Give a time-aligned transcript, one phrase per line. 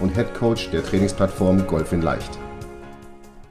[0.00, 2.38] und Head Coach der Trainingsplattform Golf in Leicht.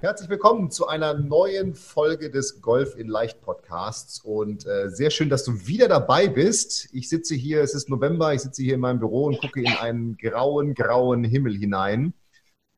[0.01, 5.29] Herzlich willkommen zu einer neuen Folge des Golf in Leicht Podcasts und äh, sehr schön,
[5.29, 6.89] dass du wieder dabei bist.
[6.93, 9.67] Ich sitze hier, es ist November, ich sitze hier in meinem Büro und gucke in
[9.67, 12.13] einen grauen, grauen Himmel hinein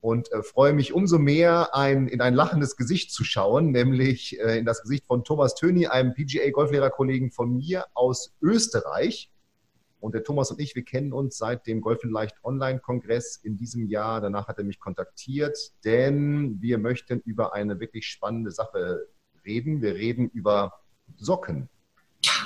[0.01, 4.57] und äh, freue mich umso mehr, ein, in ein lachendes Gesicht zu schauen, nämlich äh,
[4.57, 9.30] in das Gesicht von Thomas Töni, einem PGA-Golflehrerkollegen von mir aus Österreich.
[10.01, 13.55] Und der Thomas und ich, wir kennen uns seit dem Golf in Leicht Online-Kongress in
[13.55, 14.19] diesem Jahr.
[14.19, 19.07] Danach hat er mich kontaktiert, denn wir möchten über eine wirklich spannende Sache
[19.45, 19.81] reden.
[19.81, 20.73] Wir reden über
[21.17, 21.69] Socken.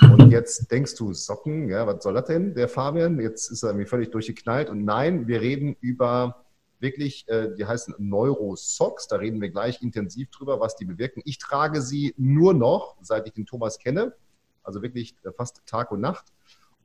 [0.02, 3.20] Und jetzt denkst du, Socken, ja, was soll das denn, der Fabian?
[3.20, 4.68] Jetzt ist er mir völlig durchgeknallt.
[4.68, 6.44] Und nein, wir reden über
[6.78, 9.08] wirklich, äh, die heißen Neurosocks.
[9.08, 11.22] Da reden wir gleich intensiv drüber, was die bewirken.
[11.24, 14.14] Ich trage sie nur noch, seit ich den Thomas kenne.
[14.62, 16.26] Also wirklich äh, fast Tag und Nacht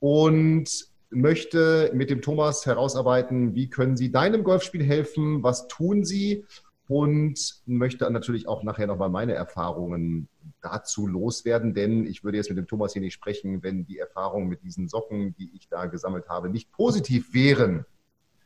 [0.02, 6.44] und möchte mit dem Thomas herausarbeiten, wie können Sie deinem Golfspiel helfen, was tun Sie
[6.88, 10.28] und möchte natürlich auch nachher nochmal meine Erfahrungen
[10.62, 14.48] dazu loswerden, denn ich würde jetzt mit dem Thomas hier nicht sprechen, wenn die Erfahrungen
[14.48, 17.86] mit diesen Socken, die ich da gesammelt habe, nicht positiv wären.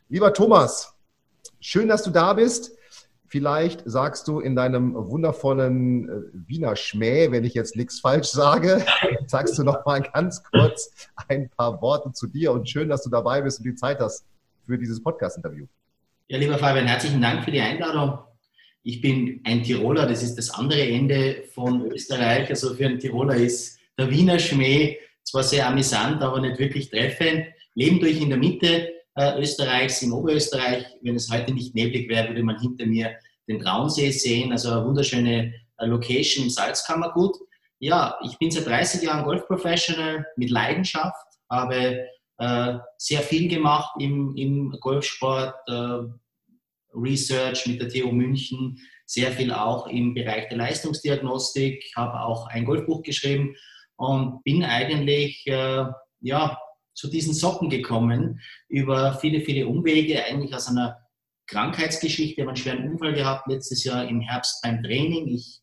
[0.10, 0.94] Lieber Thomas,
[1.60, 2.78] schön, dass du da bist.
[3.36, 6.12] Vielleicht sagst du in deinem wundervollen äh,
[6.48, 8.86] Wiener Schmäh, wenn ich jetzt nichts falsch sage,
[9.28, 13.10] sagst du noch mal ganz kurz ein paar Worte zu dir und schön, dass du
[13.10, 14.26] dabei bist und die Zeit hast
[14.66, 15.66] für dieses Podcast-Interview.
[16.30, 18.20] Ja, lieber Fabian, herzlichen Dank für die Einladung.
[18.84, 22.50] Ich bin ein Tiroler, das ist das andere Ende von Österreich.
[22.50, 27.48] Also für einen Tiroler ist der Wiener Schmäh zwar sehr amüsant, aber nicht wirklich treffend.
[27.74, 30.86] Leben durch in der Mitte äh, Österreichs, in Oberösterreich.
[31.02, 33.18] Wenn es heute nicht neblig wäre, würde man hinter mir
[33.48, 37.38] den Traunsee sehen, also eine wunderschöne äh, Location im Salzkammergut.
[37.80, 41.16] Ja, ich bin seit 30 Jahren Golfprofessional mit Leidenschaft,
[41.50, 42.08] habe
[42.38, 46.00] äh, sehr viel gemacht im, im Golfsport, äh,
[46.94, 52.66] Research mit der TU München, sehr viel auch im Bereich der Leistungsdiagnostik, habe auch ein
[52.66, 53.56] Golfbuch geschrieben
[53.98, 55.86] und bin eigentlich äh,
[56.22, 56.58] ja,
[56.94, 58.40] zu diesen Socken gekommen
[58.70, 60.98] über viele, viele Umwege, eigentlich aus einer
[61.48, 62.34] Krankheitsgeschichte.
[62.34, 65.28] Ich habe einen schweren Unfall gehabt letztes Jahr im Herbst beim Training.
[65.28, 65.62] Ich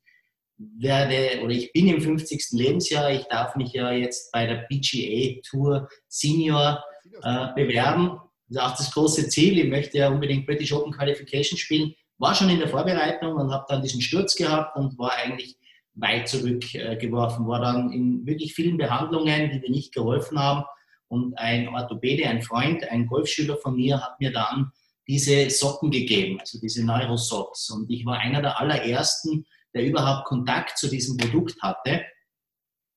[0.57, 2.53] werde oder ich bin im 50.
[2.53, 3.11] Lebensjahr.
[3.11, 6.83] Ich darf mich ja jetzt bei der PGA Tour Senior
[7.23, 8.19] äh, bewerben.
[8.49, 9.59] Das ist auch das große Ziel.
[9.59, 11.95] Ich möchte ja unbedingt British Open Qualification spielen.
[12.19, 15.57] War schon in der Vorbereitung und habe dann diesen Sturz gehabt und war eigentlich
[15.95, 17.45] weit zurückgeworfen.
[17.45, 20.65] Äh, war dann in wirklich vielen Behandlungen, die mir nicht geholfen haben
[21.13, 24.73] und ein Orthopäde, ein Freund, ein Golfschüler von mir hat mir dann
[25.13, 27.69] diese Socken gegeben, also diese Neurosocks.
[27.69, 32.03] Und ich war einer der allerersten, der überhaupt Kontakt zu diesem Produkt hatte,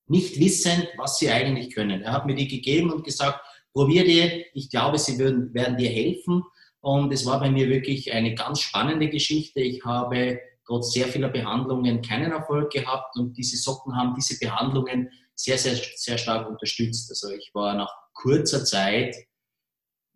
[0.07, 2.03] nicht wissend, was sie eigentlich können.
[2.03, 3.41] Er hat mir die gegeben und gesagt,
[3.73, 6.43] probier die, ich glaube, sie würden, werden dir helfen.
[6.79, 9.59] Und es war bei mir wirklich eine ganz spannende Geschichte.
[9.59, 15.09] Ich habe trotz sehr vieler Behandlungen keinen Erfolg gehabt und diese Socken haben diese Behandlungen
[15.35, 17.09] sehr, sehr, sehr stark unterstützt.
[17.09, 19.17] Also ich war nach kurzer Zeit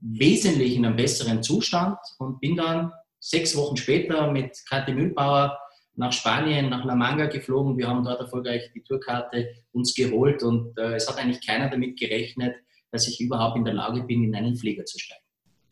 [0.01, 5.59] wesentlich in einem besseren Zustand und bin dann sechs Wochen später mit Kathi Mühlbauer
[5.95, 7.77] nach Spanien, nach La Manga geflogen.
[7.77, 11.99] Wir haben dort erfolgreich die Tourkarte uns geholt und äh, es hat eigentlich keiner damit
[11.99, 12.55] gerechnet,
[12.91, 15.23] dass ich überhaupt in der Lage bin, in einen Flieger zu steigen.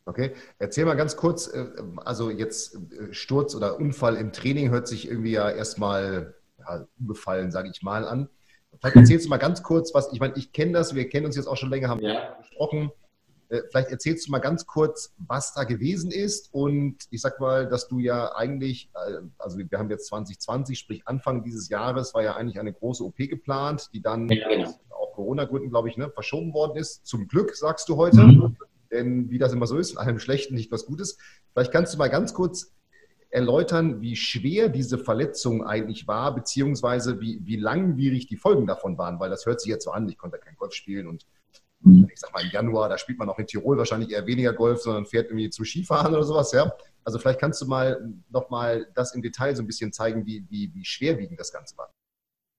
[0.04, 4.86] Okay, erzähl mal ganz kurz, äh, also jetzt äh, Sturz oder Unfall im Training hört
[4.86, 8.28] sich irgendwie ja erstmal ja, unbefallen, sage ich mal, an.
[8.80, 11.36] Vielleicht erzählst du mal ganz kurz, was, ich meine, ich kenne das, wir kennen uns
[11.36, 12.34] jetzt auch schon länger, haben ja.
[12.38, 12.92] gesprochen.
[13.48, 17.68] Äh, vielleicht erzählst du mal ganz kurz, was da gewesen ist und ich sag mal,
[17.68, 22.22] dass du ja eigentlich, äh, also wir haben jetzt 2020, sprich Anfang dieses Jahres, war
[22.22, 24.74] ja eigentlich eine große OP geplant, die dann ja, genau.
[24.90, 27.06] auch Corona-Gründen, glaube ich, ne, verschoben worden ist.
[27.06, 28.22] Zum Glück, sagst du heute.
[28.22, 28.56] Mhm.
[28.90, 31.18] Denn wie das immer so ist, in einem Schlechten nicht was Gutes.
[31.52, 32.72] Vielleicht kannst du mal ganz kurz
[33.30, 39.20] erläutern, wie schwer diese Verletzung eigentlich war, beziehungsweise wie, wie langwierig die Folgen davon waren,
[39.20, 41.26] weil das hört sich jetzt so an, ich konnte kein Golf spielen und.
[41.84, 44.82] Ich sag mal im Januar, da spielt man auch in Tirol wahrscheinlich eher weniger Golf,
[44.82, 46.72] sondern fährt irgendwie zum Skifahren oder sowas, ja.
[47.04, 50.72] Also vielleicht kannst du mal nochmal das im Detail so ein bisschen zeigen, wie, wie,
[50.74, 51.92] wie schwerwiegend das Ganze war.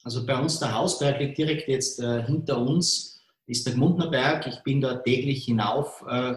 [0.04, 4.48] Also bei uns der Hausberg liegt direkt jetzt äh, hinter uns, ist der Gmundner Berg.
[4.48, 6.36] Ich bin dort täglich hinauf äh,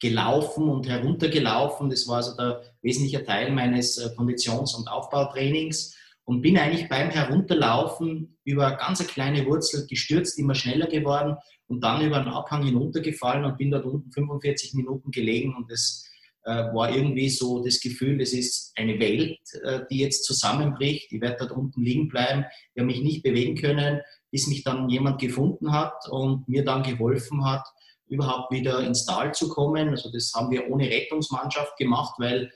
[0.00, 1.88] gelaufen und heruntergelaufen.
[1.88, 7.10] Das war also der wesentliche Teil meines äh, Konditions- und Aufbautrainings und bin eigentlich beim
[7.10, 11.36] Herunterlaufen über ganz eine kleine Wurzel gestürzt, immer schneller geworden
[11.66, 16.08] und dann über einen Abhang hinuntergefallen und bin dort unten 45 Minuten gelegen und das
[16.44, 21.10] äh, war irgendwie so das Gefühl, das ist eine Welt, äh, die jetzt zusammenbricht.
[21.12, 22.44] Ich werde dort unten liegen bleiben,
[22.74, 24.00] ich habe mich nicht bewegen können,
[24.30, 27.64] bis mich dann jemand gefunden hat und mir dann geholfen hat,
[28.08, 29.88] überhaupt wieder ins Tal zu kommen.
[29.88, 32.50] Also das haben wir ohne Rettungsmannschaft gemacht, weil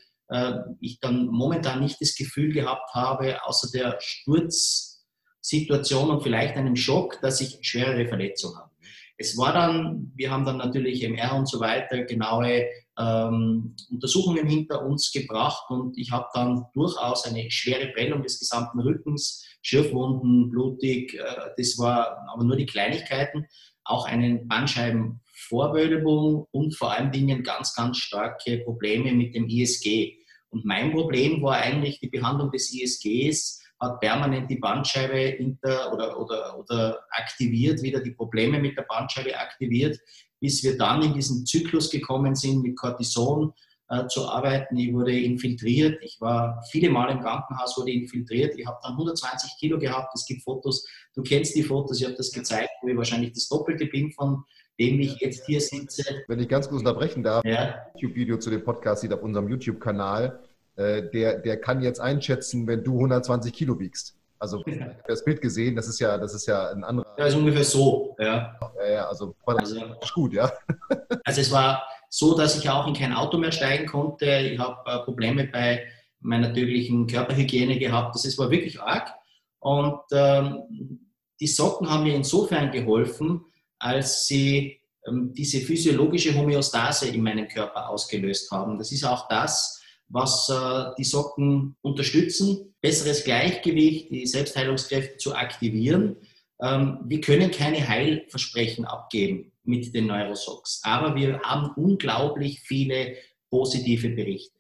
[0.81, 7.21] ich dann momentan nicht das Gefühl gehabt habe, außer der Sturzsituation und vielleicht einem Schock,
[7.23, 8.71] dass ich schwerere Verletzungen habe.
[9.17, 14.85] Es war dann, wir haben dann natürlich MR und so weiter genaue ähm, Untersuchungen hinter
[14.85, 21.15] uns gebracht und ich habe dann durchaus eine schwere Prellung des gesamten Rückens, Schürfwunden, blutig,
[21.15, 23.47] äh, das war aber nur die Kleinigkeiten,
[23.85, 30.18] auch einen Bandscheibenvorwölbung und vor allen Dingen ganz, ganz starke Probleme mit dem ISG.
[30.51, 36.19] Und mein Problem war eigentlich die Behandlung des ISGs, hat permanent die Bandscheibe inter oder,
[36.19, 39.99] oder, oder aktiviert, wieder die Probleme mit der Bandscheibe aktiviert,
[40.41, 43.53] bis wir dann in diesen Zyklus gekommen sind, mit Cortison
[43.89, 44.77] äh, zu arbeiten.
[44.77, 46.03] Ich wurde infiltriert.
[46.03, 48.59] Ich war viele Mal im Krankenhaus, wurde infiltriert.
[48.59, 50.13] Ich habe dann 120 Kilo gehabt.
[50.15, 50.87] Es gibt Fotos.
[51.15, 52.01] Du kennst die Fotos.
[52.01, 54.45] Ich habe das gezeigt, wo ich wahrscheinlich das Doppelte bin von
[54.79, 56.23] dem ich jetzt hier sitze.
[56.29, 57.87] Wenn ich ganz kurz unterbrechen darf, ja.
[57.97, 60.41] YouTube-Video zu dem Podcast sieht auf unserem YouTube-Kanal.
[60.77, 64.17] Äh, der, der kann jetzt einschätzen, wenn du 120 Kilo wiegst.
[64.39, 64.93] Also ja.
[65.09, 67.07] das Bild gesehen, das ist ja, das ist ja ein anderer.
[67.19, 68.57] Ja, ist ungefähr so, ja.
[68.89, 70.51] Ja, also, also ist gut, ja.
[71.25, 74.27] Also es war so, dass ich auch in kein Auto mehr steigen konnte.
[74.27, 75.85] Ich habe äh, Probleme bei
[76.21, 78.15] meiner natürlichen Körperhygiene gehabt.
[78.15, 79.13] Das war wirklich arg.
[79.59, 81.01] Und ähm,
[81.41, 83.45] die Socken haben mir insofern geholfen,
[83.79, 88.79] als sie ähm, diese physiologische Homöostase in meinem Körper ausgelöst haben.
[88.79, 96.17] Das ist auch das, was äh, die Socken unterstützen, besseres Gleichgewicht, die Selbstheilungskräfte zu aktivieren.
[96.61, 103.17] Ähm, wir können keine Heilversprechen abgeben mit den Neurosocks, aber wir haben unglaublich viele
[103.51, 104.55] positive Berichte.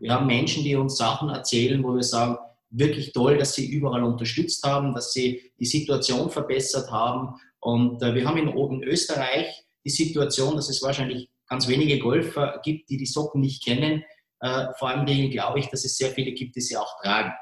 [0.00, 2.36] Wir haben Menschen, die uns Sachen erzählen, wo wir sagen,
[2.70, 7.34] wirklich toll, dass sie überall unterstützt haben, dass sie die Situation verbessert haben.
[7.64, 12.60] Und äh, wir haben in, in Österreich die Situation, dass es wahrscheinlich ganz wenige Golfer
[12.62, 14.04] gibt, die die Socken nicht kennen,
[14.40, 17.32] äh, vor allem glaube ich, dass es sehr viele gibt, die sie auch tragen.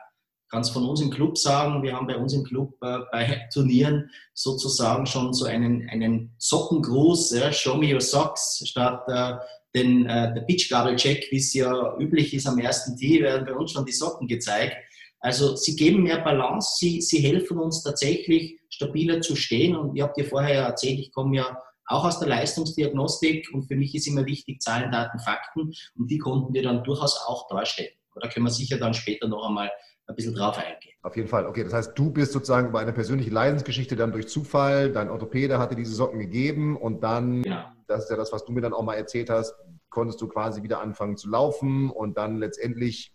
[0.44, 3.48] Ich kann von uns im Club sagen, wir haben bei uns im Club äh, bei
[3.52, 9.34] Turnieren sozusagen schon so einen, einen Sockengruß, ja, Show me your socks, statt äh,
[9.74, 13.72] den, äh, der Pitchgabel-Check, wie es ja üblich ist am ersten Tee, werden bei uns
[13.72, 14.76] schon die Socken gezeigt.
[15.22, 19.76] Also sie geben mehr Balance, sie, sie helfen uns tatsächlich stabiler zu stehen.
[19.76, 23.62] Und ihr habt ja vorher ja erzählt, ich komme ja auch aus der Leistungsdiagnostik und
[23.62, 27.48] für mich ist immer wichtig Zahlen, Daten, Fakten und die konnten wir dann durchaus auch
[27.48, 27.90] darstellen.
[28.20, 29.70] Da können wir sicher dann später noch einmal
[30.06, 30.94] ein bisschen drauf eingehen.
[31.02, 31.46] Auf jeden Fall.
[31.46, 35.58] Okay, das heißt, du bist sozusagen über eine persönliche Leidensgeschichte dann durch Zufall, dein Orthopäde
[35.58, 37.74] hatte diese Socken gegeben und dann, ja.
[37.86, 39.54] das ist ja das, was du mir dann auch mal erzählt hast,
[39.88, 43.12] konntest du quasi wieder anfangen zu laufen und dann letztendlich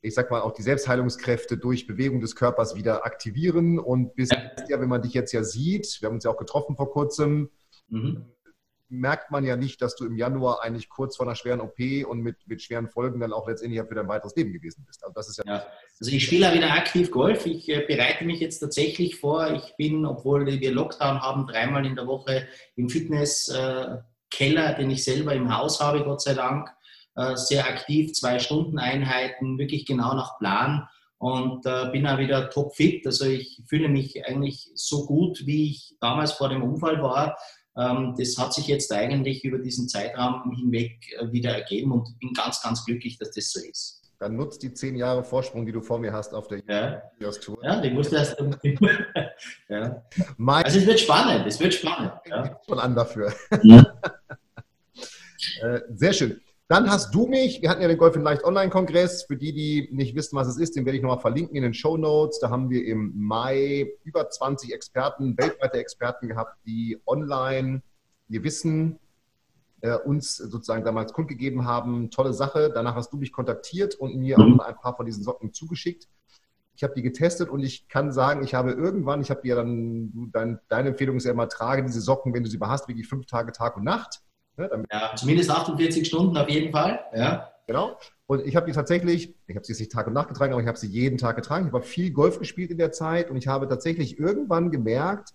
[0.00, 3.78] ich sag mal, auch die Selbstheilungskräfte durch Bewegung des Körpers wieder aktivieren.
[3.78, 6.76] Und bis ja, wenn man dich jetzt ja sieht, wir haben uns ja auch getroffen
[6.76, 7.50] vor kurzem,
[7.88, 8.24] mhm.
[8.88, 11.78] merkt man ja nicht, dass du im Januar eigentlich kurz vor einer schweren OP
[12.08, 15.02] und mit, mit schweren Folgen dann auch letztendlich für dein weiteres Leben gewesen bist.
[15.02, 15.44] Also das ist ja.
[15.46, 15.66] ja.
[15.98, 17.44] Also ich spiele ja wieder aktiv Golf.
[17.46, 19.50] Ich äh, bereite mich jetzt tatsächlich vor.
[19.50, 25.02] Ich bin, obwohl wir Lockdown haben, dreimal in der Woche im Fitnesskeller, äh, den ich
[25.02, 26.70] selber im Haus habe, Gott sei Dank
[27.34, 30.88] sehr aktiv, zwei Stunden Einheiten, wirklich genau nach Plan
[31.18, 33.04] und äh, bin auch wieder topfit.
[33.06, 37.36] Also ich fühle mich eigentlich so gut, wie ich damals vor dem Unfall war.
[37.76, 42.32] Ähm, das hat sich jetzt eigentlich über diesen Zeitraum hinweg äh, wieder ergeben und bin
[42.32, 44.02] ganz, ganz glücklich, dass das so ist.
[44.20, 47.30] Dann nutzt die zehn Jahre Vorsprung, die du vor mir hast auf der ja.
[47.30, 47.58] Tour.
[47.62, 48.36] Ja, die musst du erst.
[49.68, 50.02] ja.
[50.44, 52.12] Also es wird spannend, es wird spannend.
[52.26, 52.60] Ja.
[52.66, 53.32] Schon an dafür.
[53.62, 53.84] Ja.
[55.94, 56.40] Sehr schön.
[56.68, 59.22] Dann hast du mich, wir hatten ja den Golf in Leicht Online-Kongress.
[59.22, 61.72] Für die, die nicht wissen, was es ist, den werde ich nochmal verlinken in den
[61.72, 62.40] Show Notes.
[62.40, 67.82] Da haben wir im Mai über 20 Experten, weltweite Experten gehabt, die online
[68.28, 68.98] ihr Wissen
[69.80, 72.10] äh, uns sozusagen damals kundgegeben haben.
[72.10, 72.70] Tolle Sache.
[72.74, 74.60] Danach hast du mich kontaktiert und mir mhm.
[74.60, 76.06] auch ein paar von diesen Socken zugeschickt.
[76.76, 80.30] Ich habe die getestet und ich kann sagen, ich habe irgendwann, ich habe dir dann,
[80.32, 83.24] dein, deine Empfehlung ist ja immer, trage diese Socken, wenn du sie behast, wirklich fünf
[83.24, 84.20] Tage, Tag und Nacht.
[84.58, 87.00] Ne, ja, zumindest 48 Stunden auf jeden Fall.
[87.14, 87.52] Ja.
[87.68, 87.96] Genau.
[88.26, 90.62] Und ich habe die tatsächlich, ich habe sie jetzt nicht Tag und Nacht getragen, aber
[90.62, 91.68] ich habe sie jeden Tag getragen.
[91.68, 95.30] Ich habe viel Golf gespielt in der Zeit und ich habe tatsächlich irgendwann gemerkt,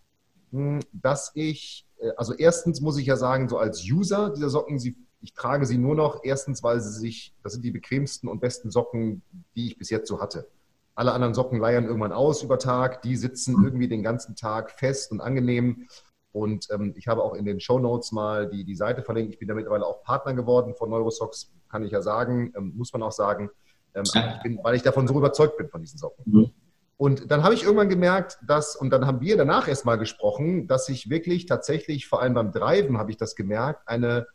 [0.52, 4.78] hm, dass ich, äh, also erstens muss ich ja sagen, so als User dieser Socken,
[4.78, 8.42] sie, ich trage sie nur noch, erstens, weil sie sich, das sind die bequemsten und
[8.42, 9.22] besten Socken,
[9.56, 10.48] die ich bis jetzt so hatte.
[10.96, 15.12] Alle anderen Socken leiern irgendwann aus über Tag, die sitzen irgendwie den ganzen Tag fest
[15.12, 15.88] und angenehm.
[16.34, 19.34] Und ähm, ich habe auch in den Show Notes mal die, die Seite verlinkt.
[19.34, 22.92] Ich bin da mittlerweile auch Partner geworden von Neurosocks, kann ich ja sagen, ähm, muss
[22.92, 23.52] man auch sagen,
[23.94, 26.24] ähm, ich bin, weil ich davon so überzeugt bin von diesen Socken.
[26.26, 26.52] Mhm.
[26.98, 30.90] Und dann habe ich irgendwann gemerkt, dass, und dann haben wir danach erstmal gesprochen, dass
[30.90, 34.26] ich wirklich tatsächlich, vor allem beim Driven habe ich das gemerkt, eine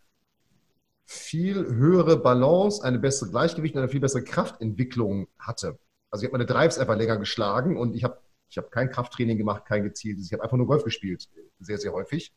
[1.04, 5.78] viel höhere Balance, eine bessere Gleichgewicht, eine viel bessere Kraftentwicklung hatte.
[6.10, 8.18] Also ich habe meine Drives einfach länger geschlagen und ich habe
[8.50, 10.26] ich hab kein Krafttraining gemacht, kein gezieltes.
[10.26, 11.28] Ich habe einfach nur Golf gespielt,
[11.60, 12.32] sehr, sehr häufig.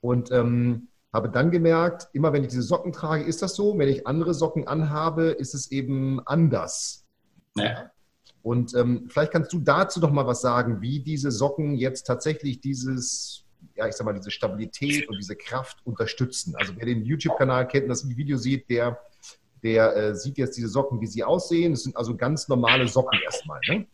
[0.00, 3.78] Und ähm, habe dann gemerkt, immer wenn ich diese Socken trage, ist das so.
[3.78, 7.04] Wenn ich andere Socken anhabe, ist es eben anders.
[7.56, 7.90] Ja.
[8.42, 12.60] Und ähm, vielleicht kannst du dazu doch mal was sagen, wie diese Socken jetzt tatsächlich
[12.60, 13.44] dieses,
[13.74, 16.54] ja, ich sag mal, diese Stabilität und diese Kraft unterstützen.
[16.56, 19.00] Also wer den YouTube-Kanal kennt und das Video sieht, der
[19.62, 21.72] der äh, sieht jetzt diese Socken, wie sie aussehen.
[21.72, 23.60] Das sind also ganz normale Socken erstmal.
[23.68, 23.86] Ne?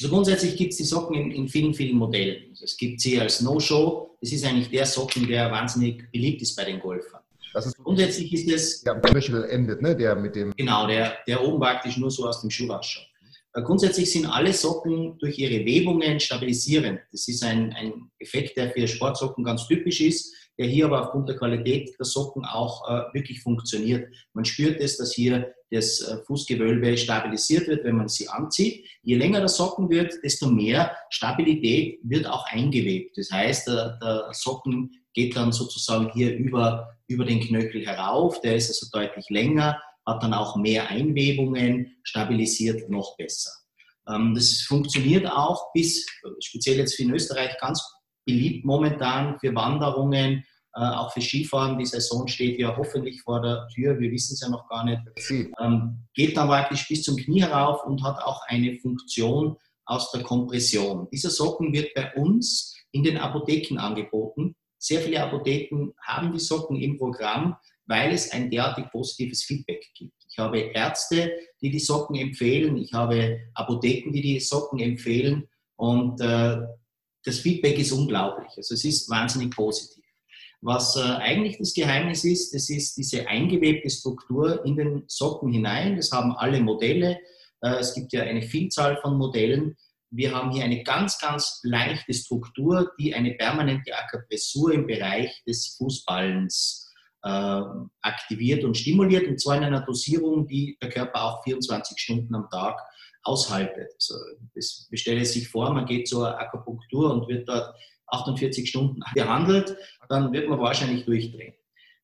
[0.00, 2.50] Also grundsätzlich gibt es die Socken in, in, vielen, vielen Modellen.
[2.50, 4.16] Also es gibt sie als No-Show.
[4.20, 7.20] Das ist eigentlich der Socken, der wahnsinnig beliebt ist bei den Golfern.
[7.54, 8.82] Ist grundsätzlich ist es.
[8.82, 9.96] Der Knöchel endet, ne?
[9.96, 10.52] Der mit dem.
[10.56, 13.06] Genau, der, der oben praktisch nur so aus dem Schuh rausschaut.
[13.54, 17.00] Äh, grundsätzlich sind alle Socken durch ihre Webungen stabilisierend.
[17.10, 21.28] Das ist ein, ein Effekt, der für Sportsocken ganz typisch ist der hier aber aufgrund
[21.28, 24.12] der Qualität der Socken auch äh, wirklich funktioniert.
[24.32, 28.86] Man spürt es, dass hier das äh, Fußgewölbe stabilisiert wird, wenn man sie anzieht.
[29.02, 33.16] Je länger der Socken wird, desto mehr Stabilität wird auch eingewebt.
[33.18, 38.56] Das heißt, der, der Socken geht dann sozusagen hier über, über den Knöchel herauf, der
[38.56, 43.50] ist also deutlich länger, hat dann auch mehr Einwebungen, stabilisiert noch besser.
[44.08, 46.06] Ähm, das funktioniert auch bis,
[46.40, 47.82] speziell jetzt für in Österreich, ganz
[48.24, 50.44] beliebt momentan für Wanderungen,
[50.84, 51.78] auch für Skifahren.
[51.78, 55.00] Die Saison steht ja hoffentlich vor der Tür, wir wissen es ja noch gar nicht.
[55.60, 59.56] Ähm, geht dann praktisch bis zum Knie herauf und hat auch eine Funktion
[59.86, 61.08] aus der Kompression.
[61.10, 64.54] Dieser Socken wird bei uns in den Apotheken angeboten.
[64.78, 67.56] Sehr viele Apotheken haben die Socken im Programm,
[67.86, 70.12] weil es ein derartig positives Feedback gibt.
[70.30, 72.76] Ich habe Ärzte, die die Socken empfehlen.
[72.76, 75.48] Ich habe Apotheken, die die Socken empfehlen.
[75.76, 76.58] Und äh,
[77.24, 78.48] das Feedback ist unglaublich.
[78.56, 79.97] Also es ist wahnsinnig positiv.
[80.60, 85.96] Was äh, eigentlich das Geheimnis ist, das ist diese eingewebte Struktur in den Socken hinein.
[85.96, 87.18] Das haben alle Modelle.
[87.60, 89.76] Äh, es gibt ja eine Vielzahl von Modellen.
[90.10, 95.76] Wir haben hier eine ganz, ganz leichte Struktur, die eine permanente Akupressur im Bereich des
[95.76, 97.62] Fußballens äh,
[98.02, 99.28] aktiviert und stimuliert.
[99.28, 102.80] Und zwar in einer Dosierung, die der Körper auch 24 Stunden am Tag
[103.22, 103.92] aushaltet.
[103.94, 104.14] Also
[104.54, 107.74] das stelle sich vor, man geht zur Akupunktur und wird dort
[108.10, 109.76] 48 Stunden behandelt,
[110.08, 111.54] dann wird man wahrscheinlich durchdrehen.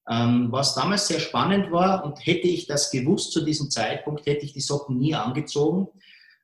[0.08, 4.44] Ähm, was damals sehr spannend war und hätte ich das gewusst zu diesem Zeitpunkt, hätte
[4.44, 5.88] ich die Socken nie angezogen.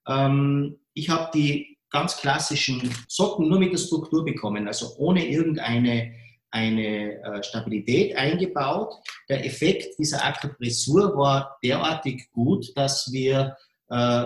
[0.09, 6.15] Ähm, ich habe die ganz klassischen Socken nur mit der Struktur bekommen, also ohne irgendeine
[6.53, 8.95] eine äh, Stabilität eingebaut.
[9.29, 13.57] Der Effekt dieser Akupressur war derartig gut, dass wir
[13.89, 14.25] äh,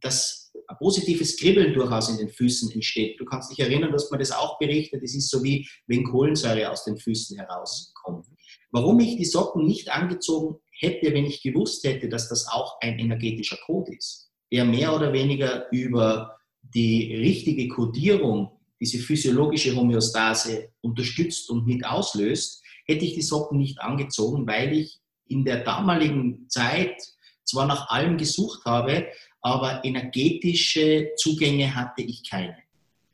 [0.00, 0.41] dass
[0.72, 3.20] ein positives Kribbeln durchaus in den Füßen entsteht.
[3.20, 5.02] Du kannst dich erinnern, dass man das auch berichtet.
[5.02, 8.26] Es ist so wie wenn Kohlensäure aus den Füßen herauskommt.
[8.70, 12.98] Warum ich die Socken nicht angezogen hätte, wenn ich gewusst hätte, dass das auch ein
[12.98, 21.50] energetischer Code ist, der mehr oder weniger über die richtige Kodierung, diese physiologische Homöostase unterstützt
[21.50, 26.96] und mit auslöst, hätte ich die Socken nicht angezogen, weil ich in der damaligen Zeit
[27.44, 29.06] zwar nach allem gesucht habe,
[29.42, 32.56] aber energetische Zugänge hatte ich keine.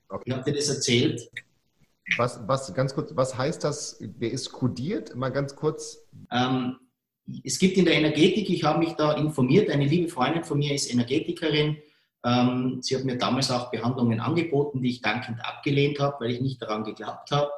[0.08, 0.23] Okay.
[0.26, 1.28] Ich habe dir das erzählt.
[2.16, 3.99] Was, was, ganz kurz, was heißt das?
[4.00, 5.14] Wer ist kodiert?
[5.14, 6.06] Mal ganz kurz.
[6.30, 6.76] Ähm,
[7.44, 10.75] es gibt in der Energetik, ich habe mich da informiert, eine liebe Freundin von mir
[10.75, 11.76] ist Energetikerin.
[12.25, 16.40] Ähm, sie hat mir damals auch Behandlungen angeboten, die ich dankend abgelehnt habe, weil ich
[16.40, 17.50] nicht daran geglaubt habe.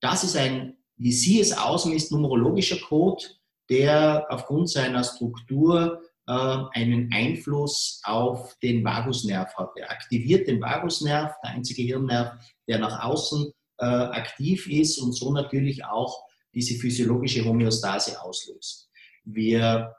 [0.00, 3.24] Das ist ein, wie sie es ausmisst, numerologischer Code,
[3.68, 6.02] der aufgrund seiner Struktur
[6.32, 9.70] einen Einfluss auf den Vagusnerv hat.
[9.76, 12.32] Er aktiviert den Vagusnerv, der einzige Hirnnerv,
[12.68, 18.88] der nach außen äh, aktiv ist und so natürlich auch diese physiologische Homöostase auslöst.
[19.24, 19.94] Wir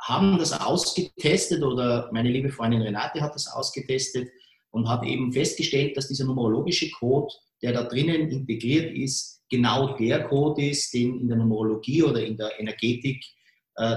[0.00, 4.28] haben das ausgetestet oder meine liebe Freundin Renate hat das ausgetestet
[4.70, 10.24] und hat eben festgestellt, dass dieser numerologische Code, der da drinnen integriert ist, genau der
[10.24, 13.24] Code ist, den in der Numerologie oder in der Energetik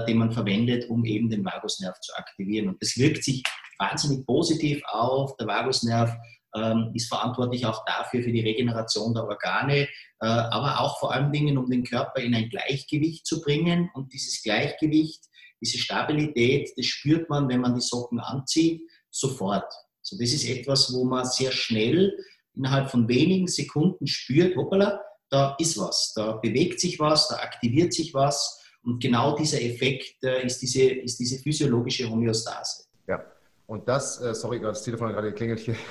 [0.08, 2.68] den man verwendet, um eben den Vagusnerv zu aktivieren.
[2.68, 3.42] Und das wirkt sich
[3.78, 5.36] wahnsinnig positiv auf.
[5.36, 6.16] Der Vagusnerv
[6.56, 9.88] ähm, ist verantwortlich auch dafür, für die Regeneration der Organe, äh,
[10.20, 13.90] aber auch vor allen Dingen, um den Körper in ein Gleichgewicht zu bringen.
[13.94, 15.24] Und dieses Gleichgewicht,
[15.60, 19.70] diese Stabilität, das spürt man, wenn man die Socken anzieht, sofort.
[20.02, 22.16] So, das ist etwas, wo man sehr schnell
[22.54, 27.92] innerhalb von wenigen Sekunden spürt, hoppala, da ist was, da bewegt sich was, da aktiviert
[27.92, 28.62] sich was.
[28.86, 32.84] Und genau dieser Effekt äh, ist, diese, ist diese physiologische Homöostase.
[33.08, 33.24] Ja,
[33.66, 35.76] und das, äh, sorry, das Telefon hat gerade geklingelt hier.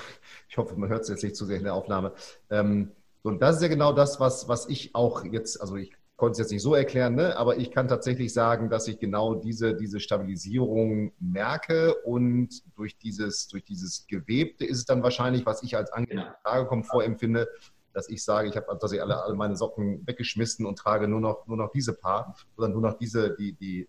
[0.47, 2.13] Ich hoffe, man hört es jetzt nicht zu sehr in der Aufnahme.
[2.51, 2.91] Ähm,
[3.23, 6.37] und das ist ja genau das, was, was ich auch jetzt, also ich konnte es
[6.37, 7.35] jetzt nicht so erklären, ne?
[7.35, 13.47] aber ich kann tatsächlich sagen, dass ich genau diese, diese Stabilisierung merke und durch dieses,
[13.47, 16.37] durch dieses Gewebte ist es dann wahrscheinlich, was ich als angenehme genau.
[16.43, 17.49] Tragekomfort empfinde,
[17.95, 21.47] dass ich sage, ich habe tatsächlich alle, alle meine Socken weggeschmissen und trage nur noch,
[21.47, 23.87] nur noch diese Paar oder nur noch diese, die, die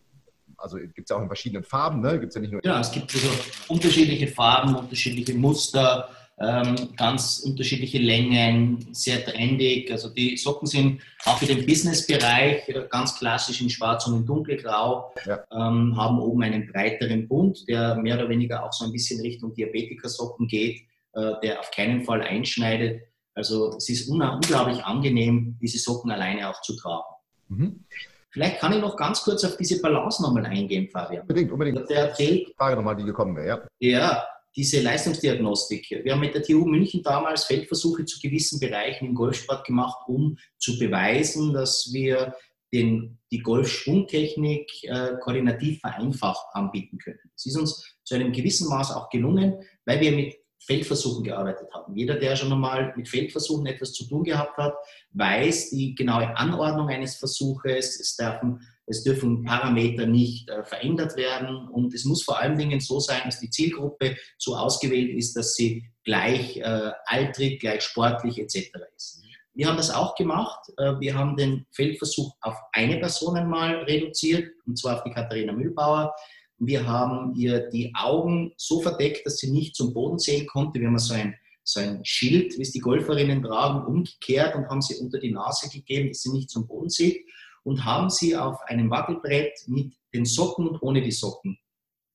[0.57, 2.19] also gibt es ja auch in verschiedenen Farben, ne?
[2.19, 2.65] Gibt ja nicht nur.
[2.65, 3.29] Ja, es gibt also
[3.69, 6.09] unterschiedliche Farben, unterschiedliche Muster,
[6.39, 9.91] ähm, ganz unterschiedliche Längen, sehr trendig.
[9.91, 14.27] Also die Socken sind auch für den Businessbereich äh, ganz klassisch in schwarz und in
[14.27, 15.45] dunkelgrau, ja.
[15.51, 19.55] ähm, haben oben einen breiteren Bund, der mehr oder weniger auch so ein bisschen Richtung
[19.55, 20.83] Diabetikersocken geht,
[21.15, 23.03] äh, der auf keinen Fall einschneidet.
[23.37, 27.05] Also es ist unglaublich angenehm, diese Socken alleine auch zu tragen.
[27.49, 27.85] Mhm.
[28.31, 31.23] Vielleicht kann ich noch ganz kurz auf diese Balance nochmal eingehen, Fabian.
[31.23, 31.89] Unbedingt, unbedingt.
[31.89, 33.69] Der erzählt, Frage nochmal, die gekommen wäre.
[33.79, 33.89] Ja.
[33.89, 34.25] ja,
[34.55, 36.03] diese Leistungsdiagnostik.
[36.03, 40.37] Wir haben mit der TU München damals Feldversuche zu gewissen Bereichen im Golfsport gemacht, um
[40.59, 42.35] zu beweisen, dass wir
[42.73, 47.21] den, die Golfschwungtechnik äh, koordinativ vereinfacht anbieten können.
[47.35, 51.95] Das ist uns zu einem gewissen Maß auch gelungen, weil wir mit Feldversuchen gearbeitet haben.
[51.97, 54.75] Jeder, der schon einmal mit Feldversuchen etwas zu tun gehabt hat,
[55.13, 58.01] weiß die genaue Anordnung eines Versuches.
[58.01, 62.81] Es dürfen, es dürfen Parameter nicht äh, verändert werden und es muss vor allen Dingen
[62.81, 68.39] so sein, dass die Zielgruppe so ausgewählt ist, dass sie gleich äh, altrig, gleich sportlich
[68.39, 68.71] etc.
[68.97, 69.23] ist.
[69.57, 70.69] Wir haben das auch gemacht.
[70.77, 75.53] Äh, wir haben den Feldversuch auf eine Person einmal reduziert, und zwar auf die Katharina
[75.53, 76.15] Mühlbauer.
[76.59, 80.81] Wir haben ihr die Augen so verdeckt, dass sie nicht zum Boden sehen konnte.
[80.81, 84.81] Wir haben so ein, so ein Schild, wie es die Golferinnen tragen, umgekehrt und haben
[84.81, 87.27] sie unter die Nase gegeben, dass sie nicht zum Boden sieht
[87.65, 91.59] und haben sie auf einem Wackelbrett mit den Socken und ohne die Socken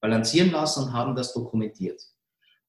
[0.01, 2.01] balancieren lassen und haben das dokumentiert.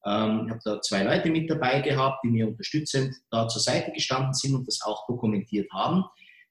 [0.04, 3.92] Ähm, ich habe da zwei Leute mit dabei gehabt, die mir unterstützend da zur Seite
[3.92, 6.04] gestanden sind und das auch dokumentiert haben.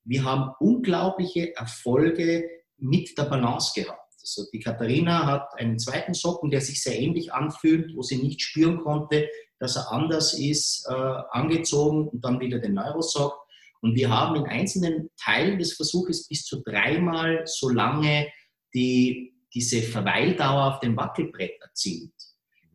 [0.04, 4.11] Wir haben unglaubliche Erfolge mit der Balance gehabt.
[4.38, 8.42] Also die Katharina hat einen zweiten Socken, der sich sehr ähnlich anfühlt, wo sie nicht
[8.42, 9.28] spüren konnte,
[9.60, 13.38] dass er anders ist, äh, angezogen und dann wieder den Neurosock.
[13.82, 18.28] Und wir haben in einzelnen Teilen des Versuches bis zu dreimal so lange
[18.74, 22.14] die, diese Verweildauer auf dem Wackelbrett erzielt.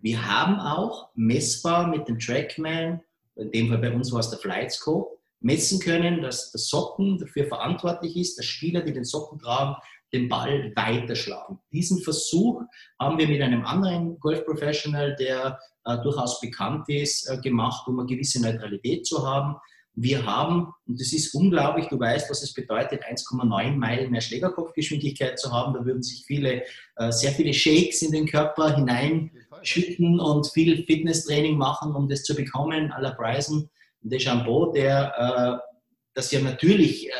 [0.02, 3.00] Wir haben auch messbar mit dem Trackman,
[3.36, 7.46] in dem Fall bei uns war es der Flightscope, messen können, dass der Socken dafür
[7.46, 9.76] verantwortlich ist, dass Spieler, die den Socken tragen,
[10.12, 11.58] den Ball weiterschlagen.
[11.72, 12.62] Diesen Versuch
[12.98, 18.08] haben wir mit einem anderen Golf-Professional, der äh, durchaus bekannt ist, äh, gemacht, um eine
[18.08, 19.56] gewisse Neutralität zu haben.
[19.94, 25.38] Wir haben, und das ist unglaublich, du weißt, was es bedeutet, 1,9 Meilen mehr Schlägerkopfgeschwindigkeit
[25.38, 25.72] zu haben.
[25.72, 26.64] Da würden sich viele,
[26.96, 32.34] äh, sehr viele Shakes in den Körper hineinschütten und viel Fitnesstraining machen, um das zu
[32.34, 33.70] bekommen, à la Bryson
[34.02, 35.66] Deschambeau, der äh,
[36.14, 37.12] das ja natürlich äh,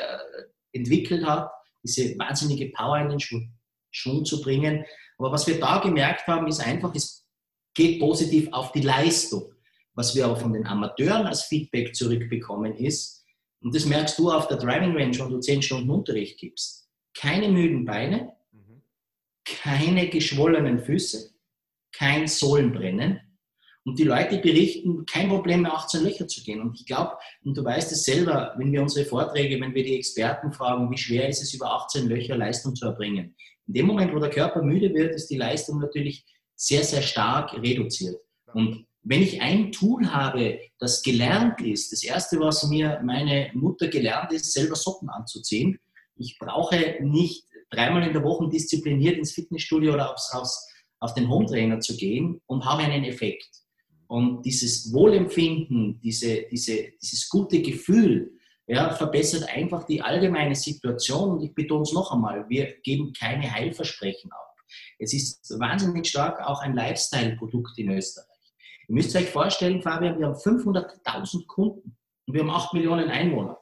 [0.72, 1.50] entwickelt hat
[1.86, 3.52] diese wahnsinnige Power in den Schwung,
[3.90, 4.84] Schwung zu bringen.
[5.18, 7.26] Aber was wir da gemerkt haben, ist einfach, es
[7.74, 9.52] geht positiv auf die Leistung.
[9.94, 13.24] Was wir aber von den Amateuren als Feedback zurückbekommen ist,
[13.60, 17.48] und das merkst du auf der Driving Range, wenn du zehn Stunden Unterricht gibst, keine
[17.48, 18.82] müden Beine, mhm.
[19.44, 21.34] keine geschwollenen Füße,
[21.92, 23.20] kein Sohlenbrennen,
[23.86, 26.60] und die Leute berichten, kein Problem mehr 18 Löcher zu gehen.
[26.60, 27.12] Und ich glaube,
[27.44, 30.98] und du weißt es selber, wenn wir unsere Vorträge, wenn wir die Experten fragen, wie
[30.98, 33.36] schwer ist es, über 18 Löcher Leistung zu erbringen.
[33.68, 37.54] In dem Moment, wo der Körper müde wird, ist die Leistung natürlich sehr, sehr stark
[37.54, 38.16] reduziert.
[38.52, 43.86] Und wenn ich ein Tool habe, das gelernt ist, das erste, was mir meine Mutter
[43.86, 45.78] gelernt ist, selber Socken anzuziehen.
[46.16, 50.68] Ich brauche nicht dreimal in der Woche diszipliniert ins Fitnessstudio oder aufs, aufs,
[50.98, 53.65] auf den Home Trainer zu gehen und habe einen Effekt.
[54.08, 58.32] Und dieses Wohlempfinden, diese, diese, dieses gute Gefühl,
[58.66, 61.32] ja, verbessert einfach die allgemeine Situation.
[61.32, 64.54] Und ich betone es noch einmal, wir geben keine Heilversprechen ab.
[64.98, 68.26] Es ist wahnsinnig stark auch ein Lifestyle-Produkt in Österreich.
[68.88, 73.58] Ihr müsst euch vorstellen, Fabian, wir haben 500.000 Kunden und wir haben 8 Millionen Einwohner.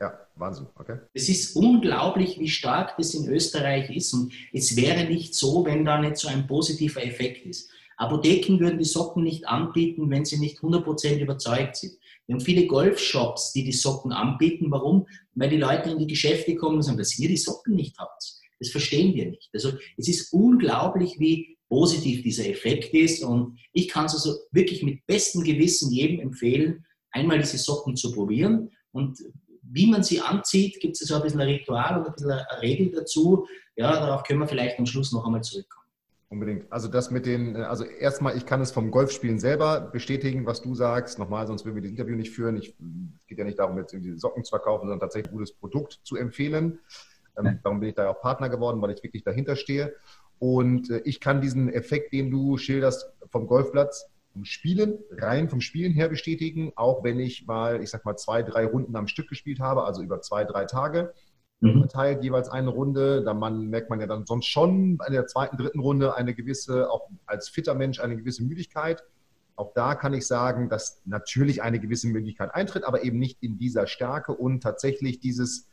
[0.00, 0.98] Ja, Wahnsinn, okay.
[1.14, 4.12] Es ist unglaublich, wie stark das in Österreich ist.
[4.12, 7.70] Und es wäre nicht so, wenn da nicht so ein positiver Effekt ist.
[7.96, 11.96] Apotheken würden die Socken nicht anbieten, wenn sie nicht 100% überzeugt sind.
[12.26, 14.70] Wir haben viele Golfshops, die die Socken anbieten.
[14.70, 15.06] Warum?
[15.34, 18.22] Weil die Leute in die Geschäfte kommen und sagen, dass ihr die Socken nicht habt.
[18.58, 19.48] Das verstehen wir nicht.
[19.52, 23.22] Also es ist unglaublich, wie positiv dieser Effekt ist.
[23.22, 28.12] Und ich kann es also wirklich mit bestem Gewissen jedem empfehlen, einmal diese Socken zu
[28.12, 28.70] probieren.
[28.92, 29.18] Und
[29.62, 32.62] wie man sie anzieht, gibt es so ein bisschen ein Ritual und ein bisschen eine
[32.62, 33.46] Regel dazu.
[33.76, 35.85] Ja, darauf können wir vielleicht am Schluss noch einmal zurückkommen.
[36.28, 36.72] Unbedingt.
[36.72, 40.60] Also das mit den, äh, also erstmal, ich kann es vom Golfspielen selber bestätigen, was
[40.60, 41.18] du sagst.
[41.18, 42.56] Nochmal, sonst würden wir das Interview nicht führen.
[42.56, 45.52] Ich, es geht ja nicht darum, jetzt irgendwie Socken zu verkaufen, sondern tatsächlich ein gutes
[45.52, 46.80] Produkt zu empfehlen.
[47.38, 49.94] Ähm, darum bin ich da auch Partner geworden, weil ich wirklich dahinter stehe.
[50.40, 55.60] Und äh, ich kann diesen Effekt, den du schilderst vom Golfplatz, vom Spielen, rein vom
[55.60, 59.28] Spielen her bestätigen, auch wenn ich mal, ich sag mal, zwei, drei Runden am Stück
[59.28, 61.14] gespielt habe, also über zwei, drei Tage
[61.60, 61.80] mhm.
[61.80, 63.22] verteilt, jeweils eine Runde.
[63.24, 66.90] Da man, merkt man ja dann sonst schon in der zweiten, dritten Runde eine gewisse,
[66.90, 69.02] auch als fitter Mensch, eine gewisse Müdigkeit.
[69.56, 73.56] Auch da kann ich sagen, dass natürlich eine gewisse Müdigkeit eintritt, aber eben nicht in
[73.56, 75.66] dieser Stärke und tatsächlich dieses,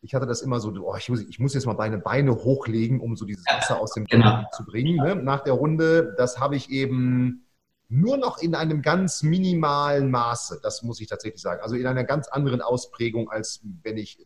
[0.00, 3.00] ich hatte das immer so, oh, ich, muss, ich muss jetzt mal meine Beine hochlegen,
[3.00, 4.44] um so dieses Wasser aus dem genau.
[4.56, 4.96] zu bringen.
[4.96, 5.14] Ne?
[5.14, 7.44] Nach der Runde, das habe ich eben
[7.88, 11.60] nur noch in einem ganz minimalen Maße, das muss ich tatsächlich sagen.
[11.62, 14.24] Also in einer ganz anderen Ausprägung, als wenn ich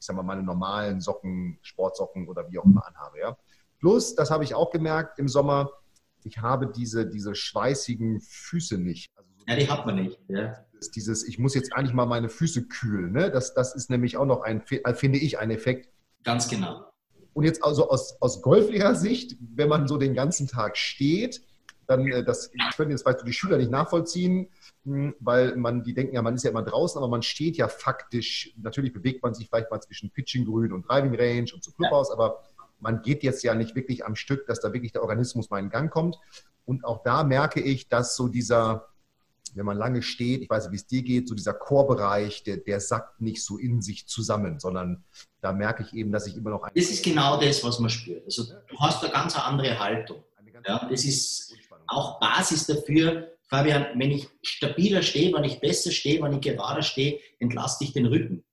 [0.00, 3.20] ich sag mal, meine normalen Socken, Sportsocken oder wie auch immer anhabe.
[3.20, 3.36] Ja?
[3.78, 5.70] Plus, das habe ich auch gemerkt im Sommer,
[6.24, 9.10] ich habe diese, diese schweißigen Füße nicht.
[9.14, 10.18] Also so ja, die hat man nicht.
[10.28, 10.64] Ja.
[10.94, 13.12] Dieses, ich muss jetzt eigentlich mal meine Füße kühlen.
[13.12, 13.30] Ne?
[13.30, 15.90] Das, das ist nämlich auch noch ein, finde ich, ein Effekt.
[16.24, 16.86] Ganz genau.
[17.34, 21.42] Und jetzt also aus, aus Golflehrersicht, wenn man so den ganzen Tag steht,
[21.90, 24.48] dann, äh, das können jetzt vielleicht die Schüler nicht nachvollziehen,
[24.84, 27.68] hm, weil man, die denken ja, man ist ja immer draußen, aber man steht ja
[27.68, 31.72] faktisch, natürlich bewegt man sich vielleicht mal zwischen Pitching Grün und Driving Range und zu
[31.72, 32.14] Clubhaus, ja.
[32.14, 32.42] aber
[32.78, 35.68] man geht jetzt ja nicht wirklich am Stück, dass da wirklich der Organismus mal in
[35.68, 36.16] Gang kommt.
[36.64, 38.86] Und auch da merke ich, dass so dieser,
[39.54, 42.56] wenn man lange steht, ich weiß nicht, wie es dir geht, so dieser Chorbereich, der,
[42.56, 45.04] der sackt nicht so in sich zusammen, sondern
[45.42, 46.72] da merke ich eben, dass ich immer noch ein.
[46.74, 48.24] Das ist genau das, was man spürt.
[48.24, 50.22] Also du hast eine ganz andere Haltung.
[50.66, 51.49] Ja, das ist
[51.90, 56.82] auch Basis dafür, Fabian, wenn ich stabiler stehe, wenn ich besser stehe, wenn ich gerader
[56.82, 58.44] stehe, entlaste ich den Rücken.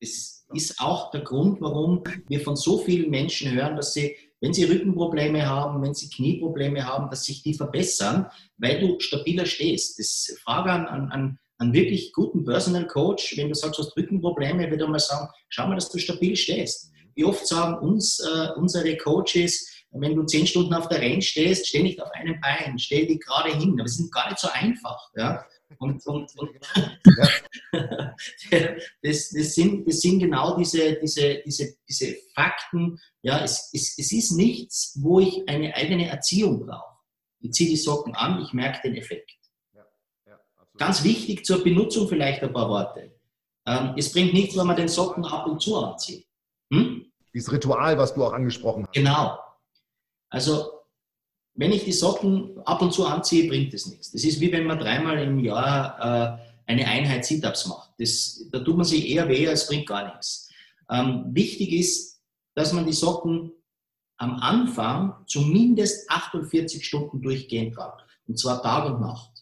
[0.00, 4.52] Das ist auch der Grund, warum wir von so vielen Menschen hören, dass sie, wenn
[4.52, 8.26] sie Rückenprobleme haben, wenn sie Knieprobleme haben, dass sich die verbessern,
[8.58, 9.98] weil du stabiler stehst.
[9.98, 13.96] Das Frage an, an, an einen wirklich guten Personal Coach, wenn du sagst, du hast
[13.96, 16.90] Rückenprobleme, würde er mal sagen, schau mal, dass du stabil stehst.
[17.14, 19.68] Wie oft sagen uns äh, unsere Coaches,
[20.00, 23.20] wenn du zehn Stunden auf der Range stehst, steh nicht auf einem Bein, stell dich
[23.20, 23.74] gerade hin.
[23.74, 25.10] Aber es ist gar nicht so einfach.
[25.14, 25.44] Ja?
[25.78, 26.50] Und, und, und
[29.02, 32.98] das, das, sind, das sind genau diese, diese, diese, diese Fakten.
[33.22, 36.96] Ja, es, es, es ist nichts, wo ich eine eigene Erziehung brauche.
[37.40, 39.32] Ich ziehe die Socken an, ich merke den Effekt.
[39.74, 39.84] Ja,
[40.26, 40.38] ja,
[40.78, 43.12] Ganz wichtig zur Benutzung vielleicht ein paar Worte.
[43.66, 46.26] Ähm, es bringt nichts, wenn man den Socken ab und zu anzieht.
[46.72, 47.06] Hm?
[47.34, 48.94] Dieses Ritual, was du auch angesprochen hast.
[48.94, 49.38] Genau.
[50.32, 50.70] Also,
[51.54, 54.10] wenn ich die Socken ab und zu anziehe, bringt es nichts.
[54.10, 57.90] Das ist wie wenn man dreimal im Jahr äh, eine Einheit Sit-Ups macht.
[57.98, 60.48] Das, da tut man sich eher weh, als bringt gar nichts.
[60.90, 62.22] Ähm, wichtig ist,
[62.54, 63.52] dass man die Socken
[64.16, 68.02] am Anfang zumindest 48 Stunden durchgehend tragt.
[68.26, 69.32] Und zwar Tag und Nacht.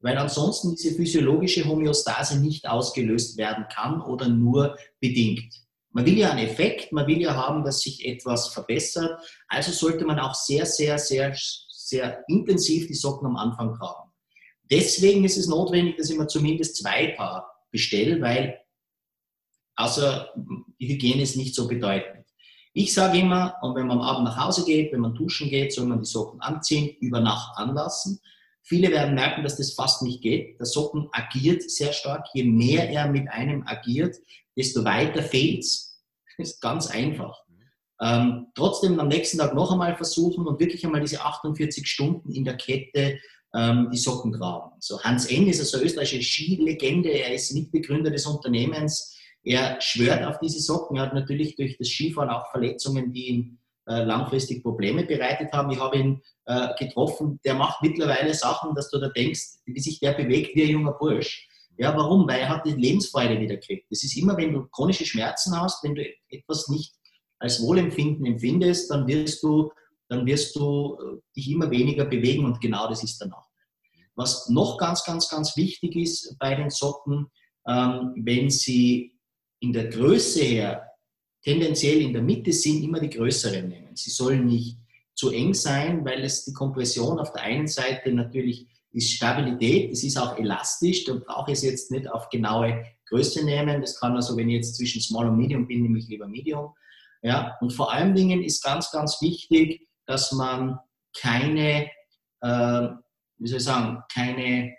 [0.00, 5.67] Weil ansonsten diese physiologische Homöostase nicht ausgelöst werden kann oder nur bedingt.
[5.90, 9.20] Man will ja einen Effekt, man will ja haben, dass sich etwas verbessert.
[9.48, 14.10] Also sollte man auch sehr, sehr, sehr, sehr intensiv die Socken am Anfang tragen.
[14.70, 18.60] Deswegen ist es notwendig, dass ich mir zumindest zwei Paar bestelle, weil
[19.76, 20.30] außer
[20.78, 22.26] die Hygiene ist nicht so bedeutend.
[22.74, 25.72] Ich sage immer, und wenn man am Abend nach Hause geht, wenn man duschen geht,
[25.72, 28.20] soll man die Socken anziehen, über Nacht anlassen.
[28.68, 30.58] Viele werden merken, dass das fast nicht geht.
[30.58, 32.26] Der Socken agiert sehr stark.
[32.34, 34.14] Je mehr er mit einem agiert,
[34.56, 36.02] desto weiter fehlt es.
[36.38, 37.34] Ist ganz einfach.
[38.00, 42.44] Ähm, trotzdem am nächsten Tag noch einmal versuchen und wirklich einmal diese 48 Stunden in
[42.44, 43.18] der Kette
[43.54, 44.72] ähm, die Socken graben.
[44.80, 49.16] So Hans Eng ist also österreichische Skilegende, er ist Mitbegründer des Unternehmens.
[49.42, 50.98] Er schwört auf diese Socken.
[50.98, 55.70] Er hat natürlich durch das Skifahren auch Verletzungen, die äh, langfristig Probleme bereitet haben.
[55.70, 60.00] Ich habe ihn äh, getroffen, der macht mittlerweile Sachen, dass du da denkst, wie sich
[60.00, 61.48] der bewegt wie ein junger Bursch.
[61.76, 62.26] Ja, warum?
[62.26, 63.86] Weil er hat die Lebensfreude wieder gekriegt.
[63.90, 66.94] Das ist immer, wenn du chronische Schmerzen hast, wenn du etwas nicht
[67.38, 69.70] als Wohlempfinden empfindest, dann wirst du,
[70.08, 73.46] dann wirst du äh, dich immer weniger bewegen und genau das ist danach.
[74.16, 77.30] Was noch ganz, ganz, ganz wichtig ist bei den Socken,
[77.68, 79.16] ähm, wenn sie
[79.60, 80.87] in der Größe her
[81.42, 83.94] tendenziell in der Mitte sind, immer die größeren nehmen.
[83.96, 84.78] Sie sollen nicht
[85.14, 90.02] zu eng sein, weil es die Kompression auf der einen Seite natürlich ist Stabilität, es
[90.02, 93.80] ist auch elastisch, da brauche ich es jetzt nicht auf genaue Größe nehmen.
[93.80, 96.74] Das kann also, wenn ich jetzt zwischen Small und Medium bin, nehme ich lieber Medium.
[97.22, 100.78] Ja, und vor allen Dingen ist ganz, ganz wichtig, dass man
[101.20, 101.90] keine,
[102.40, 102.88] äh,
[103.38, 104.74] wie soll ich sagen, keine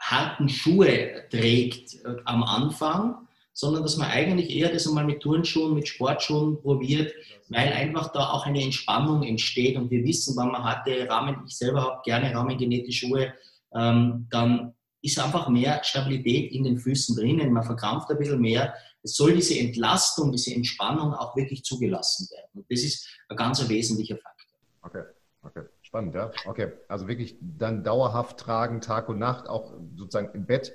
[0.00, 3.27] harten Schuhe trägt äh, am Anfang,
[3.58, 7.12] sondern dass man eigentlich eher das einmal mit Turnschuhen, mit Sportschuhen probiert,
[7.48, 11.58] weil einfach da auch eine Entspannung entsteht und wir wissen, wenn man hatte Rahmen, ich
[11.58, 13.34] selber habe gerne rahmengenähte Schuhe,
[13.74, 18.74] ähm, dann ist einfach mehr Stabilität in den Füßen drinnen, man verkrampft ein bisschen mehr.
[19.02, 22.50] Es soll diese Entlastung, diese Entspannung auch wirklich zugelassen werden.
[22.54, 24.58] Und das ist ein ganz wesentlicher Faktor.
[24.82, 25.02] Okay,
[25.42, 25.62] okay.
[25.82, 26.30] Spannend, ja.
[26.46, 30.72] Okay, also wirklich dann dauerhaft tragen, Tag und Nacht, auch sozusagen im Bett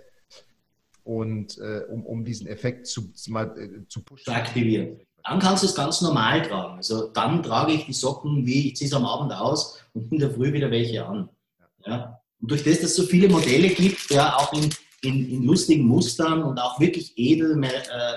[1.03, 4.25] und äh, um, um diesen Effekt zu, mal, äh, zu pushen.
[4.25, 4.99] Zu aktivieren.
[5.23, 6.77] Dann kannst du es ganz normal tragen.
[6.77, 10.19] Also dann trage ich die Socken, wie ich ziehe es am Abend aus und in
[10.19, 11.29] der Früh wieder welche an.
[11.85, 12.19] Ja.
[12.41, 14.69] Und durch das, dass es so viele Modelle gibt, ja, auch in,
[15.01, 17.69] in, in lustigen Mustern und auch wirklich edel, äh,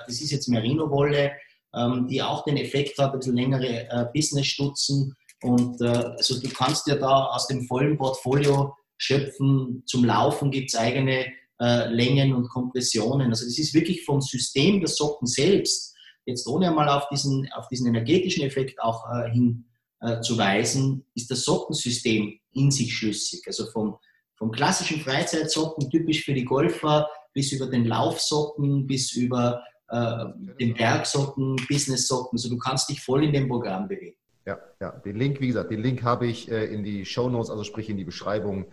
[0.06, 1.32] das ist jetzt Merino-Wolle,
[1.74, 5.14] ähm, die auch den Effekt hat, ein bisschen längere äh, Business-Stutzen.
[5.42, 9.82] Und äh, also du kannst ja da aus dem vollen Portfolio schöpfen.
[9.86, 11.26] Zum Laufen gibt es eigene
[11.60, 13.30] äh, Längen und Kompressionen.
[13.30, 15.94] Also das ist wirklich vom System der Socken selbst,
[16.26, 21.44] jetzt ohne einmal auf diesen, auf diesen energetischen Effekt auch äh, hinzuweisen, äh, ist das
[21.44, 23.42] Sockensystem in sich schlüssig.
[23.46, 23.96] Also vom,
[24.36, 30.24] vom klassischen Freizeitsocken, typisch für die Golfer, bis über den Laufsocken, bis über äh,
[30.58, 32.36] den Bergsocken, Business-Socken.
[32.36, 34.16] Also du kannst dich voll in dem Programm bewegen.
[34.46, 37.50] Ja, ja, den Link, wie gesagt, den Link habe ich äh, in die Show Notes,
[37.50, 38.66] also sprich in die Beschreibung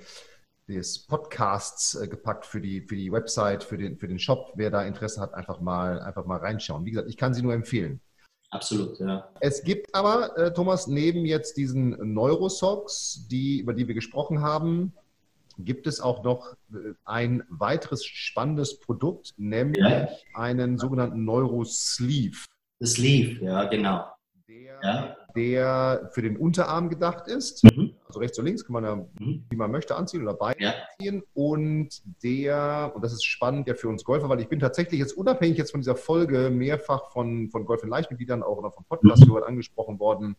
[0.67, 4.54] des Podcasts äh, gepackt für die, für die Website, für den, für den Shop.
[4.56, 6.86] Wer da Interesse hat, einfach mal, einfach mal reinschauen.
[6.86, 7.99] Wie gesagt, ich kann sie nur empfehlen.
[8.49, 9.30] Absolut, ja.
[9.39, 14.93] Es gibt aber, äh, Thomas, neben jetzt diesen Neurosocks, die, über die wir gesprochen haben,
[15.58, 20.08] gibt es auch noch äh, ein weiteres spannendes Produkt, nämlich ja.
[20.36, 22.45] einen sogenannten Neurosleeve.
[22.84, 24.06] Sleeve, ja, genau.
[24.47, 25.15] Der, ja.
[25.36, 27.63] der für den Unterarm gedacht ist.
[27.63, 27.83] Mhm.
[28.13, 29.43] Also rechts und links kann man ja, mhm.
[29.49, 30.73] wie man möchte, anziehen oder beide ja.
[31.34, 31.89] Und
[32.21, 35.58] der, und das ist spannend ja für uns Golfer, weil ich bin tatsächlich jetzt unabhängig
[35.58, 39.38] jetzt von dieser Folge mehrfach von, von Golf in Leichtmitgliedern auch oder von Podcast mhm.
[39.38, 40.36] angesprochen worden,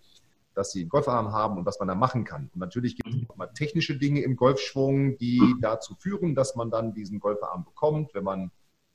[0.54, 2.48] dass sie einen Golfarm haben und was man da machen kann.
[2.54, 3.26] Und natürlich gibt es mhm.
[3.28, 8.14] auch mal technische Dinge im Golfschwung, die dazu führen, dass man dann diesen Golfarm bekommt,
[8.14, 8.52] wenn man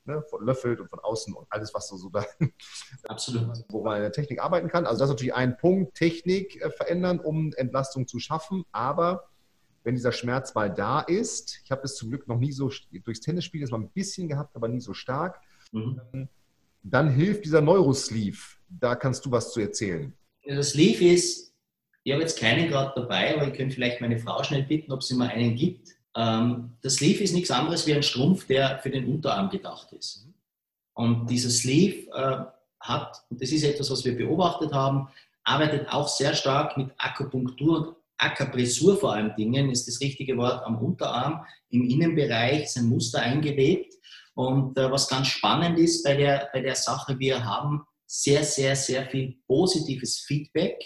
[0.09, 2.25] ne, löffelt und von außen und alles, was so, so da,
[3.07, 3.63] Absolut.
[3.69, 4.85] wo man in der Technik arbeiten kann.
[4.85, 8.65] Also das ist natürlich ein Punkt, Technik äh, verändern, um Entlastung zu schaffen.
[8.71, 9.29] Aber
[9.83, 12.71] wenn dieser Schmerz mal da ist, ich habe es zum Glück noch nie so
[13.03, 15.39] durchs Tennisspiel ist mal ein bisschen gehabt, aber nie so stark,
[15.71, 16.01] mhm.
[16.13, 16.29] Ähm,
[16.81, 18.39] dann hilft dieser Neurosleeve.
[18.69, 20.13] Da kannst du was zu erzählen.
[20.45, 21.49] Das Sleeve ist
[22.03, 25.03] ich habe jetzt keinen gerade dabei, aber ich könnte vielleicht meine Frau schnell bitten, ob
[25.03, 25.89] sie mir einen gibt.
[26.19, 30.27] Ähm, das Sleeve ist nichts anderes wie ein Strumpf, der für den Unterarm gedacht ist.
[30.93, 32.45] Und dieser Sleeve äh,
[32.81, 35.07] hat, und das ist etwas, was wir beobachtet haben,
[35.45, 40.65] arbeitet auch sehr stark mit Akupunktur und Akapressur vor allem Dingen, ist das richtige Wort,
[40.65, 43.93] am Unterarm, im Innenbereich ist ein Muster eingewebt.
[44.35, 48.75] Und äh, was ganz spannend ist bei der, bei der Sache, wir haben sehr, sehr,
[48.75, 50.83] sehr viel positives Feedback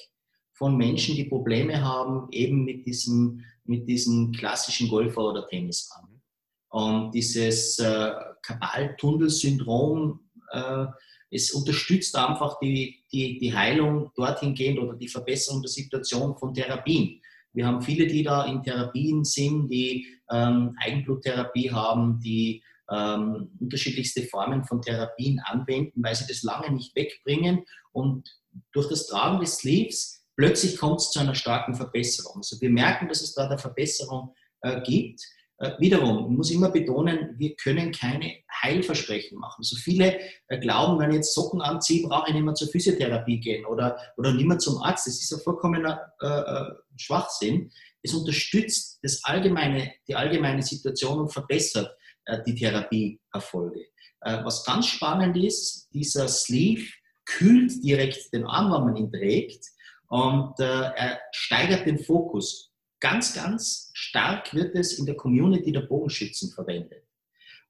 [0.53, 6.21] von Menschen, die Probleme haben, eben mit diesem, mit diesem klassischen Golfer- oder Tennisarm.
[6.69, 10.19] Und dieses äh, Kabal-Tunnel-Syndrom,
[10.51, 10.85] äh,
[11.29, 16.53] es unterstützt einfach die, die, die Heilung dorthin gehend oder die Verbesserung der Situation von
[16.53, 17.21] Therapien.
[17.53, 24.23] Wir haben viele, die da in Therapien sind, die ähm, Eigenbluttherapie haben, die ähm, unterschiedlichste
[24.23, 27.63] Formen von Therapien anwenden, weil sie das lange nicht wegbringen.
[27.91, 28.29] Und
[28.71, 32.37] durch das Tragen des Sleeves plötzlich kommt es zu einer starken Verbesserung.
[32.37, 35.21] Also wir merken, dass es da eine Verbesserung äh, gibt.
[35.59, 39.63] Äh, wiederum, ich muss immer betonen, wir können keine Heilversprechen machen.
[39.63, 43.39] So viele äh, glauben, wenn ich jetzt Socken anziehe, brauche ich nicht mehr zur Physiotherapie
[43.39, 45.07] gehen oder, oder nicht mehr zum Arzt.
[45.07, 47.71] Das ist ein vollkommener äh, äh, Schwachsinn.
[48.01, 53.85] Es unterstützt das allgemeine, die allgemeine Situation und verbessert äh, die Therapieerfolge.
[54.21, 56.89] was ganz spannend ist, dieser Sleeve
[57.25, 59.65] kühlt direkt den Arm, wenn man ihn trägt
[60.13, 62.71] und äh, er steigert den Fokus.
[62.99, 67.03] Ganz, ganz stark wird es in der Community der Bogenschützen verwendet.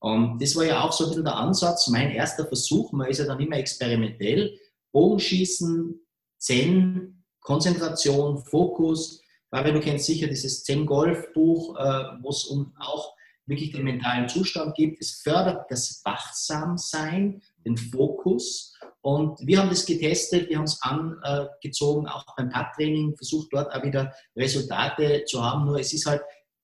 [0.02, 3.20] Und das war ja auch so ein bisschen der Ansatz, mein erster Versuch, man ist
[3.20, 4.60] ja dann immer experimentell,
[4.92, 5.98] Bogenschießen,
[6.38, 9.22] Zen, Konzentration, Fokus.
[9.50, 13.14] Fabian, du kennst sicher dieses Zen-Golf-Buch, äh, wo es um auch
[13.46, 15.00] wirklich den mentalen Zustand gibt.
[15.00, 18.73] Es fördert das Wachsamsein, den Fokus
[19.04, 23.84] Und wir haben das getestet, wir haben es angezogen, auch beim Pad-Training, versucht dort auch
[23.84, 25.66] wieder Resultate zu haben.
[25.66, 26.22] Nur es ist halt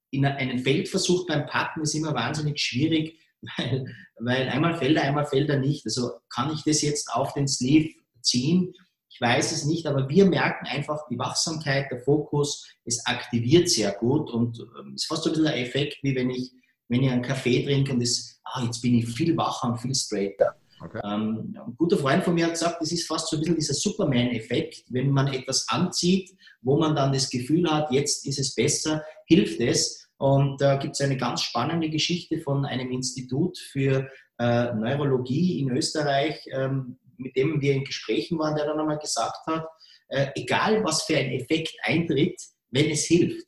[0.10, 3.20] in einem Feldversuch beim Patten ist immer wahnsinnig schwierig,
[3.58, 5.86] weil, weil einmal fällt er, einmal fällt er nicht.
[5.86, 8.74] Also kann ich das jetzt auf den Sleeve ziehen?
[9.10, 13.92] Ich weiß es nicht, aber wir merken einfach die Wachsamkeit, der Fokus, es aktiviert sehr
[13.92, 16.54] gut und ähm, es ist fast so ein bisschen ein Effekt, wie wenn ich,
[16.88, 19.94] wenn ich einen Kaffee trinke und das, ah, jetzt bin ich viel wacher und viel
[19.94, 20.56] straighter.
[20.82, 21.00] Okay.
[21.04, 23.74] Ähm, ein guter Freund von mir hat gesagt, das ist fast so ein bisschen dieser
[23.74, 24.86] Superman-Effekt.
[24.90, 29.60] Wenn man etwas anzieht, wo man dann das Gefühl hat, jetzt ist es besser, hilft
[29.60, 30.08] es.
[30.18, 35.70] Und da gibt es eine ganz spannende Geschichte von einem Institut für äh, Neurologie in
[35.72, 39.66] Österreich, ähm, mit dem wir in Gesprächen waren, der dann einmal gesagt hat,
[40.10, 43.46] äh, egal was für ein Effekt eintritt, wenn es hilft.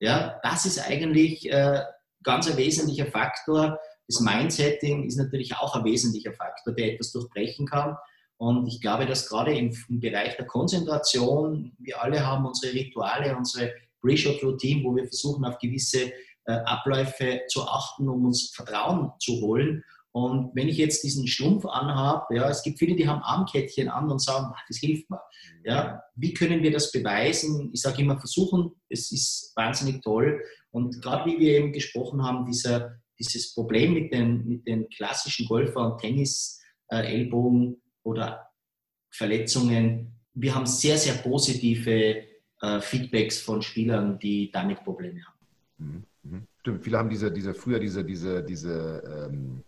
[0.00, 1.82] Ja, das ist eigentlich äh,
[2.22, 7.66] ganz ein wesentlicher Faktor, das Mindsetting ist natürlich auch ein wesentlicher Faktor, der etwas durchbrechen
[7.66, 7.96] kann.
[8.38, 13.36] Und ich glaube, dass gerade im, im Bereich der Konzentration, wir alle haben unsere Rituale,
[13.36, 16.12] unsere Pre-Shot-Routine, wo wir versuchen, auf gewisse
[16.46, 19.84] äh, Abläufe zu achten, um uns Vertrauen zu holen.
[20.12, 24.10] Und wenn ich jetzt diesen Strumpf anhabe, ja, es gibt viele, die haben Armkettchen an
[24.10, 25.20] und sagen, ach, das hilft mir.
[25.64, 27.70] Ja, wie können wir das beweisen?
[27.74, 30.40] Ich sage immer, versuchen, es ist wahnsinnig toll.
[30.70, 35.46] Und gerade wie wir eben gesprochen haben, dieser dieses Problem mit den, mit den klassischen
[35.46, 38.50] Golfer- und Tennis-Ellbogen äh, oder
[39.10, 42.24] Verletzungen, wir haben sehr, sehr positive
[42.60, 45.38] äh, Feedbacks von Spielern, die damit Probleme haben.
[45.78, 46.04] Mhm.
[46.22, 46.46] mhm.
[46.60, 49.62] Stimmt, viele haben diese, diese früher diese, diese, diese ähm,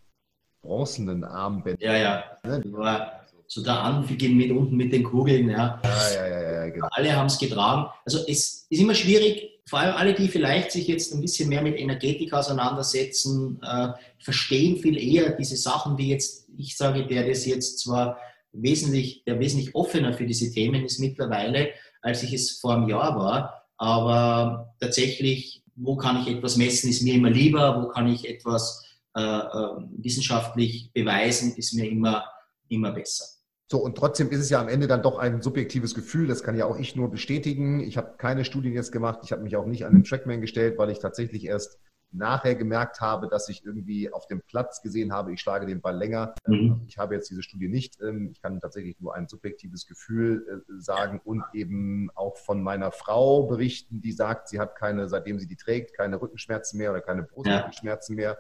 [0.62, 1.82] bronzenen Armbänder.
[1.82, 2.24] Ja, ja.
[2.44, 2.62] Ne?
[2.72, 5.50] War so der Anfang mit unten mit den Kugeln.
[5.50, 6.86] Ja, ja, ja, ja, ja genau.
[6.92, 7.90] Alle haben es getragen.
[8.04, 11.62] Also es ist immer schwierig, vor allem alle, die vielleicht sich jetzt ein bisschen mehr
[11.62, 17.46] mit Energetik auseinandersetzen, äh, verstehen viel eher diese Sachen, wie jetzt ich sage, der das
[17.46, 18.18] jetzt zwar
[18.50, 21.68] wesentlich, der wesentlich offener für diese Themen ist mittlerweile,
[22.02, 23.68] als ich es vor einem Jahr war.
[23.76, 28.84] Aber tatsächlich, wo kann ich etwas messen, ist mir immer lieber, wo kann ich etwas
[29.16, 32.24] äh, äh, wissenschaftlich beweisen, ist mir immer,
[32.68, 33.24] immer besser.
[33.70, 36.26] So, und trotzdem ist es ja am Ende dann doch ein subjektives Gefühl.
[36.26, 37.78] Das kann ja auch ich nur bestätigen.
[37.78, 39.20] Ich habe keine Studien jetzt gemacht.
[39.22, 41.78] Ich habe mich auch nicht an den Trackman gestellt, weil ich tatsächlich erst
[42.10, 45.96] nachher gemerkt habe, dass ich irgendwie auf dem Platz gesehen habe, ich schlage den Ball
[45.96, 46.34] länger.
[46.48, 46.80] Mhm.
[46.88, 48.00] Ich habe jetzt diese Studie nicht.
[48.00, 52.90] Ähm, ich kann tatsächlich nur ein subjektives Gefühl äh, sagen und eben auch von meiner
[52.90, 57.02] Frau berichten, die sagt, sie hat keine, seitdem sie die trägt, keine Rückenschmerzen mehr oder
[57.02, 58.36] keine Brustrückenschmerzen mehr.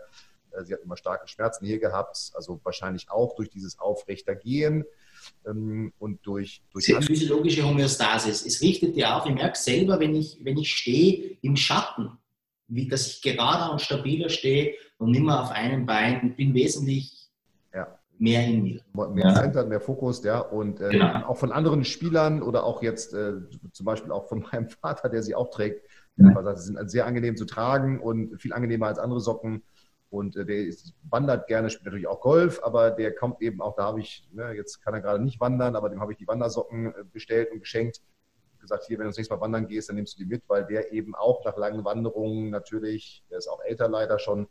[0.50, 4.84] Äh, sie hat immer starke Schmerzen hier gehabt, also wahrscheinlich auch durch dieses Aufrechtergehen
[5.46, 8.44] ähm, und durch, durch physiologische Homöostasis.
[8.44, 12.10] Es richtet ja auch, ich merke selber, wenn ich, wenn ich stehe im Schatten,
[12.68, 17.28] wie dass ich gerader und stabiler stehe und nicht mehr auf einem Bein, bin wesentlich
[17.74, 17.98] ja.
[18.18, 18.80] mehr in mir.
[19.12, 19.34] Mehr.
[19.34, 20.38] Center, mehr Fokus, ja.
[20.38, 21.26] Und äh, genau.
[21.26, 23.32] auch von anderen Spielern oder auch jetzt äh,
[23.72, 25.84] zum Beispiel auch von meinem Vater, der sie auch trägt,
[26.16, 26.56] ja.
[26.56, 29.62] sie sind sehr angenehm zu tragen und viel angenehmer als andere Socken.
[30.10, 33.76] Und äh, der ist, wandert gerne, spielt natürlich auch Golf, aber der kommt eben auch,
[33.76, 36.26] da habe ich, ne, jetzt kann er gerade nicht wandern, aber dem habe ich die
[36.26, 38.00] Wandersocken äh, bestellt und geschenkt.
[38.58, 40.66] Gesagt, hier, wenn du das nächste Mal wandern gehst, dann nimmst du die mit, weil
[40.66, 44.48] der eben auch nach langen Wanderungen natürlich, der ist auch älter leider schon,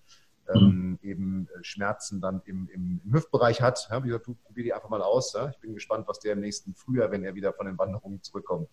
[0.55, 0.99] ähm, mhm.
[1.01, 3.87] eben äh, Schmerzen dann im, im, im Hüftbereich hat.
[3.91, 5.33] Ja, wie gesagt, du probier die einfach mal aus.
[5.33, 5.49] Ja?
[5.49, 8.69] Ich bin gespannt, was der im nächsten Frühjahr, wenn er wieder von den Wanderungen zurückkommt,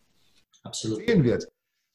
[0.62, 0.98] Absolut.
[0.98, 1.48] sehen wird.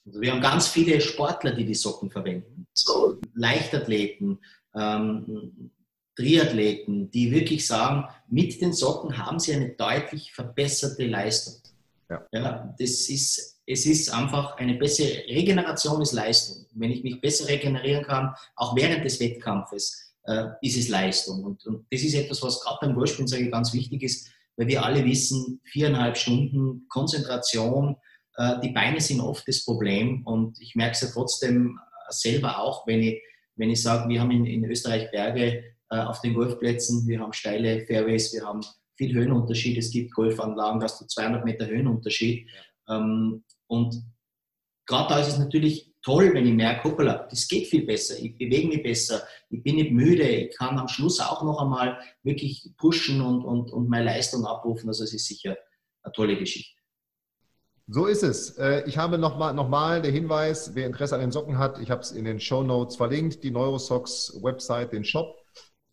[0.05, 2.65] Also wir haben ganz viele Sportler, die die Socken verwenden.
[2.73, 4.39] So Leichtathleten,
[4.75, 5.71] ähm,
[6.15, 11.55] Triathleten, die wirklich sagen, mit den Socken haben sie eine deutlich verbesserte Leistung.
[12.09, 12.27] Ja.
[12.31, 12.75] ja.
[12.77, 16.65] das ist, es ist einfach eine bessere Regeneration ist Leistung.
[16.73, 21.43] Wenn ich mich besser regenerieren kann, auch während des Wettkampfes, äh, ist es Leistung.
[21.43, 24.67] Und, und das ist etwas, was gerade beim Golfspielen sage ich, ganz wichtig ist, weil
[24.67, 27.95] wir alle wissen, viereinhalb Stunden Konzentration,
[28.35, 30.25] äh, die Beine sind oft das Problem.
[30.25, 31.79] Und ich merke es ja trotzdem
[32.09, 33.21] selber auch, wenn ich
[33.61, 37.31] wenn ich sage, wir haben in, in Österreich Berge äh, auf den Golfplätzen, wir haben
[37.31, 38.61] steile Fairways, wir haben
[38.97, 39.77] viel Höhenunterschied.
[39.77, 42.49] Es gibt Golfanlagen, da hast du 200 Meter Höhenunterschied.
[42.89, 44.03] Ähm, und
[44.87, 48.35] gerade da ist es natürlich toll, wenn ich merke, hoppala, das geht viel besser, ich
[48.35, 49.21] bewege mich besser,
[49.51, 53.71] ich bin nicht müde, ich kann am Schluss auch noch einmal wirklich pushen und, und,
[53.71, 54.89] und meine Leistung abrufen.
[54.89, 55.55] Also es ist sicher
[56.01, 56.80] eine tolle Geschichte.
[57.87, 58.57] So ist es.
[58.57, 61.91] Äh, ich habe nochmal noch mal der Hinweis, wer Interesse an den Socken hat, ich
[61.91, 65.37] habe es in den Show Notes verlinkt, die Neurosocks Website, den Shop.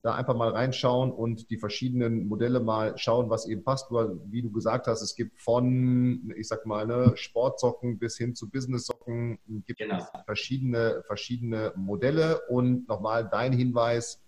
[0.02, 3.90] Da einfach mal reinschauen und die verschiedenen Modelle mal schauen, was eben passt.
[3.90, 8.48] Wie du gesagt hast, es gibt von, ich sag mal, ne, Sportsocken bis hin zu
[8.48, 10.06] Business-Socken, gibt genau.
[10.24, 12.40] verschiedene, verschiedene Modelle.
[12.48, 14.22] Und nochmal dein Hinweis,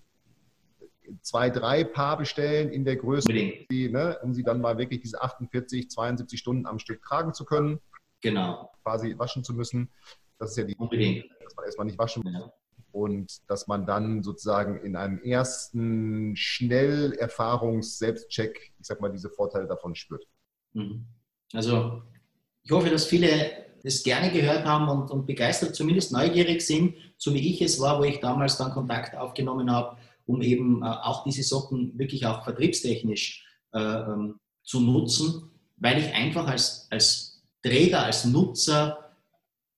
[1.23, 5.23] zwei, drei Paar bestellen in der Größe, die, ne, um sie dann mal wirklich diese
[5.23, 7.81] 48, 72 Stunden am Stück tragen zu können.
[8.21, 8.71] Genau.
[8.83, 9.91] Quasi waschen zu müssen.
[10.39, 11.25] Das ist ja die, Unbedingt.
[11.43, 12.33] dass man erstmal nicht waschen muss.
[12.33, 12.53] Ja.
[12.93, 19.95] Und dass man dann sozusagen in einem ersten Schnell-Erfahrungs-Selbstcheck, ich sag mal, diese Vorteile davon
[19.95, 20.27] spürt.
[20.73, 21.07] Mhm.
[21.53, 22.03] Also
[22.63, 23.51] ich hoffe, dass viele
[23.83, 27.99] das gerne gehört haben und, und, begeistert, zumindest neugierig sind, so wie ich es war,
[27.99, 29.97] wo ich damals dann Kontakt aufgenommen habe,
[30.31, 36.15] um eben äh, auch diese Socken wirklich auch vertriebstechnisch äh, ähm, zu nutzen, weil ich
[36.15, 39.17] einfach als, als Träger, als Nutzer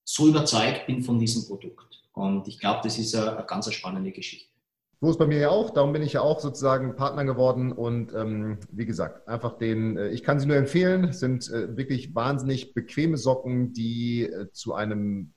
[0.03, 2.03] so überzeugt bin von diesem Produkt.
[2.13, 4.53] Und ich glaube, das ist eine, eine ganz spannende Geschichte.
[5.01, 8.13] So ist bei mir ja auch, darum bin ich ja auch sozusagen Partner geworden und
[8.13, 12.73] ähm, wie gesagt, einfach den, äh, ich kann sie nur empfehlen, sind äh, wirklich wahnsinnig
[12.73, 15.32] bequeme Socken, die äh, zu einem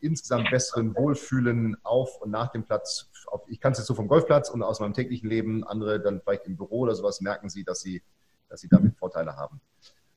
[0.00, 4.08] insgesamt besseren Wohlfühlen auf und nach dem Platz, auf, ich kann es jetzt so vom
[4.08, 7.64] Golfplatz und aus meinem täglichen Leben, andere dann vielleicht im Büro oder sowas, merken sie,
[7.64, 8.02] dass sie,
[8.48, 9.60] dass sie damit Vorteile haben.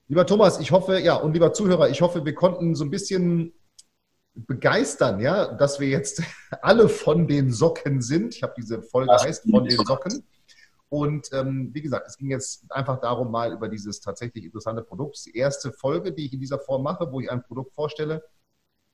[0.08, 3.54] Lieber Thomas, ich hoffe, ja, und lieber Zuhörer, ich hoffe, wir konnten so ein bisschen
[4.34, 6.24] begeistern, ja, dass wir jetzt
[6.62, 8.36] alle von den Socken sind.
[8.36, 10.24] Ich habe diese Folge heißt von den Socken.
[10.90, 15.16] Und ähm, wie gesagt, es ging jetzt einfach darum, mal über dieses tatsächlich interessante Produkt.
[15.16, 17.74] Das ist die erste Folge, die ich in dieser Form mache, wo ich ein Produkt
[17.76, 18.24] vorstelle,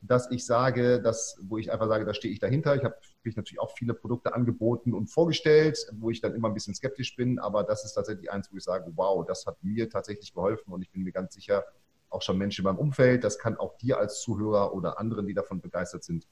[0.01, 2.75] dass ich sage, dass, wo ich einfach sage, da stehe ich dahinter.
[2.75, 6.53] Ich habe mich natürlich auch viele Produkte angeboten und vorgestellt, wo ich dann immer ein
[6.53, 9.89] bisschen skeptisch bin, aber das ist tatsächlich eins, wo ich sage, wow, das hat mir
[9.89, 11.65] tatsächlich geholfen und ich bin mir ganz sicher,
[12.09, 13.23] auch schon Menschen in meinem Umfeld.
[13.23, 16.27] Das kann auch dir als Zuhörer oder anderen, die davon begeistert sind,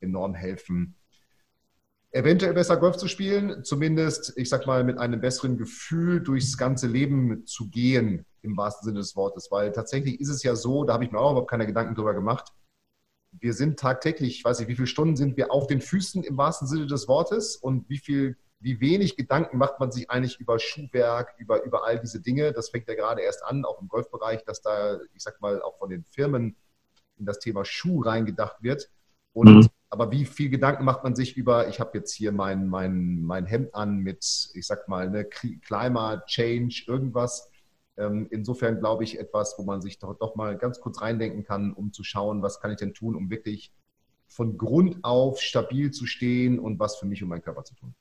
[0.00, 0.96] enorm helfen,
[2.10, 6.86] eventuell besser Golf zu spielen, zumindest, ich sag mal, mit einem besseren Gefühl durchs ganze
[6.86, 9.50] Leben zu gehen, im wahrsten Sinne des Wortes.
[9.50, 12.14] Weil tatsächlich ist es ja so, da habe ich mir auch überhaupt keine Gedanken drüber
[12.14, 12.52] gemacht.
[13.32, 16.36] Wir sind tagtäglich, ich weiß nicht, wie viele Stunden sind wir auf den Füßen im
[16.36, 20.58] wahrsten Sinne des Wortes und wie viel wie wenig Gedanken macht man sich eigentlich über
[20.58, 22.52] Schuhwerk, über, über all diese Dinge.
[22.52, 25.78] Das fängt ja gerade erst an, auch im Golfbereich, dass da, ich sag mal, auch
[25.78, 26.56] von den Firmen
[27.16, 28.90] in das Thema Schuh reingedacht wird.
[29.32, 29.68] Und mhm.
[29.90, 33.46] aber wie viel Gedanken macht man sich über, ich habe jetzt hier mein, mein, mein
[33.46, 37.48] Hemd an mit, ich sag mal, ne, Climate Change, irgendwas.
[37.98, 41.72] Ähm, insofern glaube ich etwas, wo man sich doch, doch mal ganz kurz reindenken kann,
[41.72, 43.72] um zu schauen, was kann ich denn tun, um wirklich
[44.28, 47.94] von Grund auf stabil zu stehen und was für mich und meinen Körper zu tun.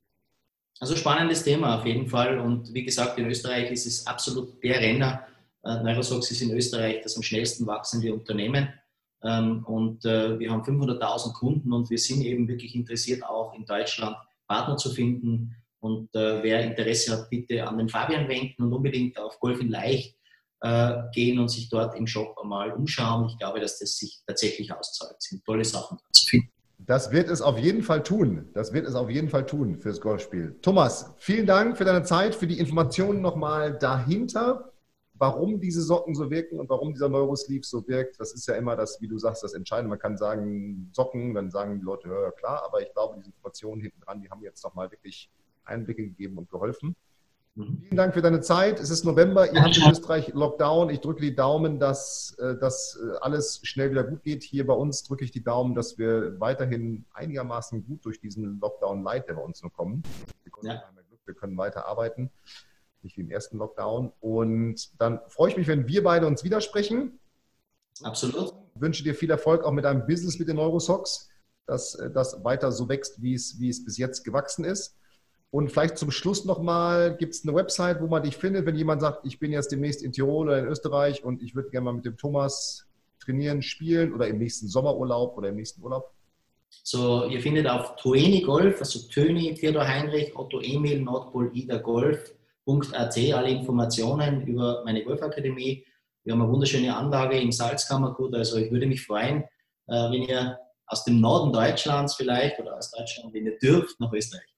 [0.79, 2.39] Also spannendes Thema auf jeden Fall.
[2.39, 5.25] Und wie gesagt, in Österreich ist es absolut der Renner.
[5.63, 8.69] Äh, Neurosox ist in Österreich das am schnellsten wachsende Unternehmen.
[9.23, 13.65] Ähm, und äh, wir haben 500.000 Kunden und wir sind eben wirklich interessiert, auch in
[13.65, 14.15] Deutschland
[14.47, 15.55] Partner zu finden.
[15.87, 19.69] Und äh, wer Interesse hat, bitte an den Fabian wenden und unbedingt auf Golf in
[19.69, 20.15] Leicht
[21.13, 23.27] gehen und sich dort im Shop einmal umschauen.
[23.29, 25.13] Ich glaube, dass das sich tatsächlich auszahlt.
[25.19, 26.49] Es sind tolle Sachen zu finden.
[26.79, 28.49] Das wird es auf jeden Fall tun.
[28.55, 30.55] Das wird es auf jeden Fall tun fürs Golfspiel.
[30.63, 34.73] Thomas, vielen Dank für deine Zeit, für die Informationen nochmal dahinter,
[35.13, 38.19] warum diese Socken so wirken und warum dieser Neurosleeve so wirkt.
[38.19, 39.89] Das ist ja immer das, wie du sagst, das Entscheidende.
[39.89, 43.81] Man kann sagen Socken, dann sagen die Leute, ja klar, aber ich glaube, diese Informationen
[43.81, 45.29] hinten dran, die haben jetzt nochmal wirklich
[45.67, 46.95] Einblicke gegeben und geholfen.
[47.57, 47.81] Mhm.
[47.81, 48.79] Vielen Dank für deine Zeit.
[48.79, 50.91] Es ist November, ihr habt in Österreich Lockdown.
[50.91, 54.43] Ich drücke die Daumen, dass äh, das äh, alles schnell wieder gut geht.
[54.43, 59.03] Hier bei uns drücke ich die Daumen, dass wir weiterhin einigermaßen gut durch diesen Lockdown
[59.03, 60.05] Light, der bei uns noch kommt.
[60.43, 60.83] Wir, ja.
[61.25, 62.29] wir können weiter arbeiten,
[63.01, 64.13] nicht wie im ersten Lockdown.
[64.19, 67.19] Und dann freue ich mich, wenn wir beide uns widersprechen.
[68.03, 68.53] Absolut.
[68.75, 71.29] Ich wünsche dir viel Erfolg auch mit deinem Business mit den Neurosocks,
[71.65, 74.95] dass äh, das weiter so wächst, wie es, wie es bis jetzt gewachsen ist.
[75.49, 79.01] Und vielleicht zum Schluss nochmal, gibt es eine Website, wo man dich findet, wenn jemand
[79.01, 81.93] sagt, ich bin jetzt demnächst in Tirol oder in Österreich und ich würde gerne mal
[81.93, 82.85] mit dem Thomas
[83.19, 86.11] trainieren, spielen oder im nächsten Sommerurlaub oder im nächsten Urlaub?
[86.83, 93.17] So, ihr findet auf Toeni Golf, also Töni, Theodor Heinrich, Otto Emil, Nordpol, Ida Golf.at
[93.17, 95.85] alle Informationen über meine Golfakademie.
[96.25, 99.43] Wir haben eine wunderschöne Anlage im Salzkammergut, also ich würde mich freuen,
[99.87, 104.11] äh, wenn ihr aus dem Norden Deutschlands vielleicht oder aus Deutschland, wenn ihr dürft, nach
[104.11, 104.56] Österreich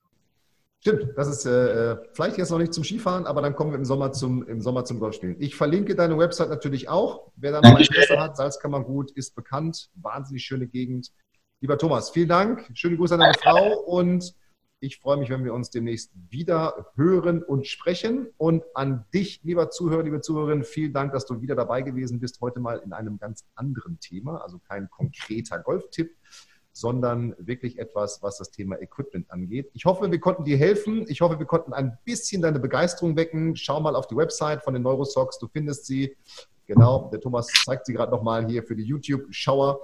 [0.82, 3.84] Stimmt, das ist äh, vielleicht jetzt noch nicht zum Skifahren, aber dann kommen wir im
[3.84, 5.36] Sommer zum, im Sommer zum Golfspielen.
[5.40, 7.32] Ich verlinke deine Website natürlich auch.
[7.36, 11.12] Wer da mal Interesse hat, Salzkammergut ist bekannt, wahnsinnig schöne Gegend.
[11.60, 14.34] Lieber Thomas, vielen Dank, schöne Grüße an deine Frau und
[14.80, 18.30] ich freue mich, wenn wir uns demnächst wieder hören und sprechen.
[18.38, 22.40] Und an dich, lieber Zuhörer, liebe Zuhörerin, vielen Dank, dass du wieder dabei gewesen bist,
[22.40, 26.16] heute mal in einem ganz anderen Thema, also kein konkreter Golftipp,
[26.72, 29.70] sondern wirklich etwas, was das Thema Equipment angeht.
[29.74, 31.06] Ich hoffe, wir konnten dir helfen.
[31.08, 33.56] Ich hoffe, wir konnten ein bisschen deine Begeisterung wecken.
[33.56, 36.16] Schau mal auf die Website von den Neurosocks, du findest sie.
[36.68, 39.82] Genau, der Thomas zeigt sie gerade nochmal hier für die YouTube-Schauer.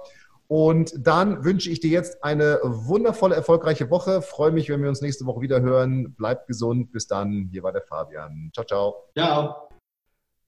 [0.48, 4.22] Und dann wünsche ich dir jetzt eine wundervolle, erfolgreiche Woche.
[4.22, 6.14] Freue mich, wenn wir uns nächste Woche wieder hören.
[6.16, 6.92] Bleib gesund.
[6.92, 7.48] Bis dann.
[7.50, 8.50] Hier war der Fabian.
[8.54, 8.94] Ciao, ciao.
[9.16, 9.68] Ciao.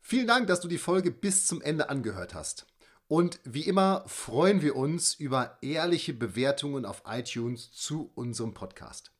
[0.00, 2.66] Vielen Dank, dass du die Folge bis zum Ende angehört hast.
[3.08, 9.10] Und wie immer freuen wir uns über ehrliche Bewertungen auf iTunes zu unserem Podcast.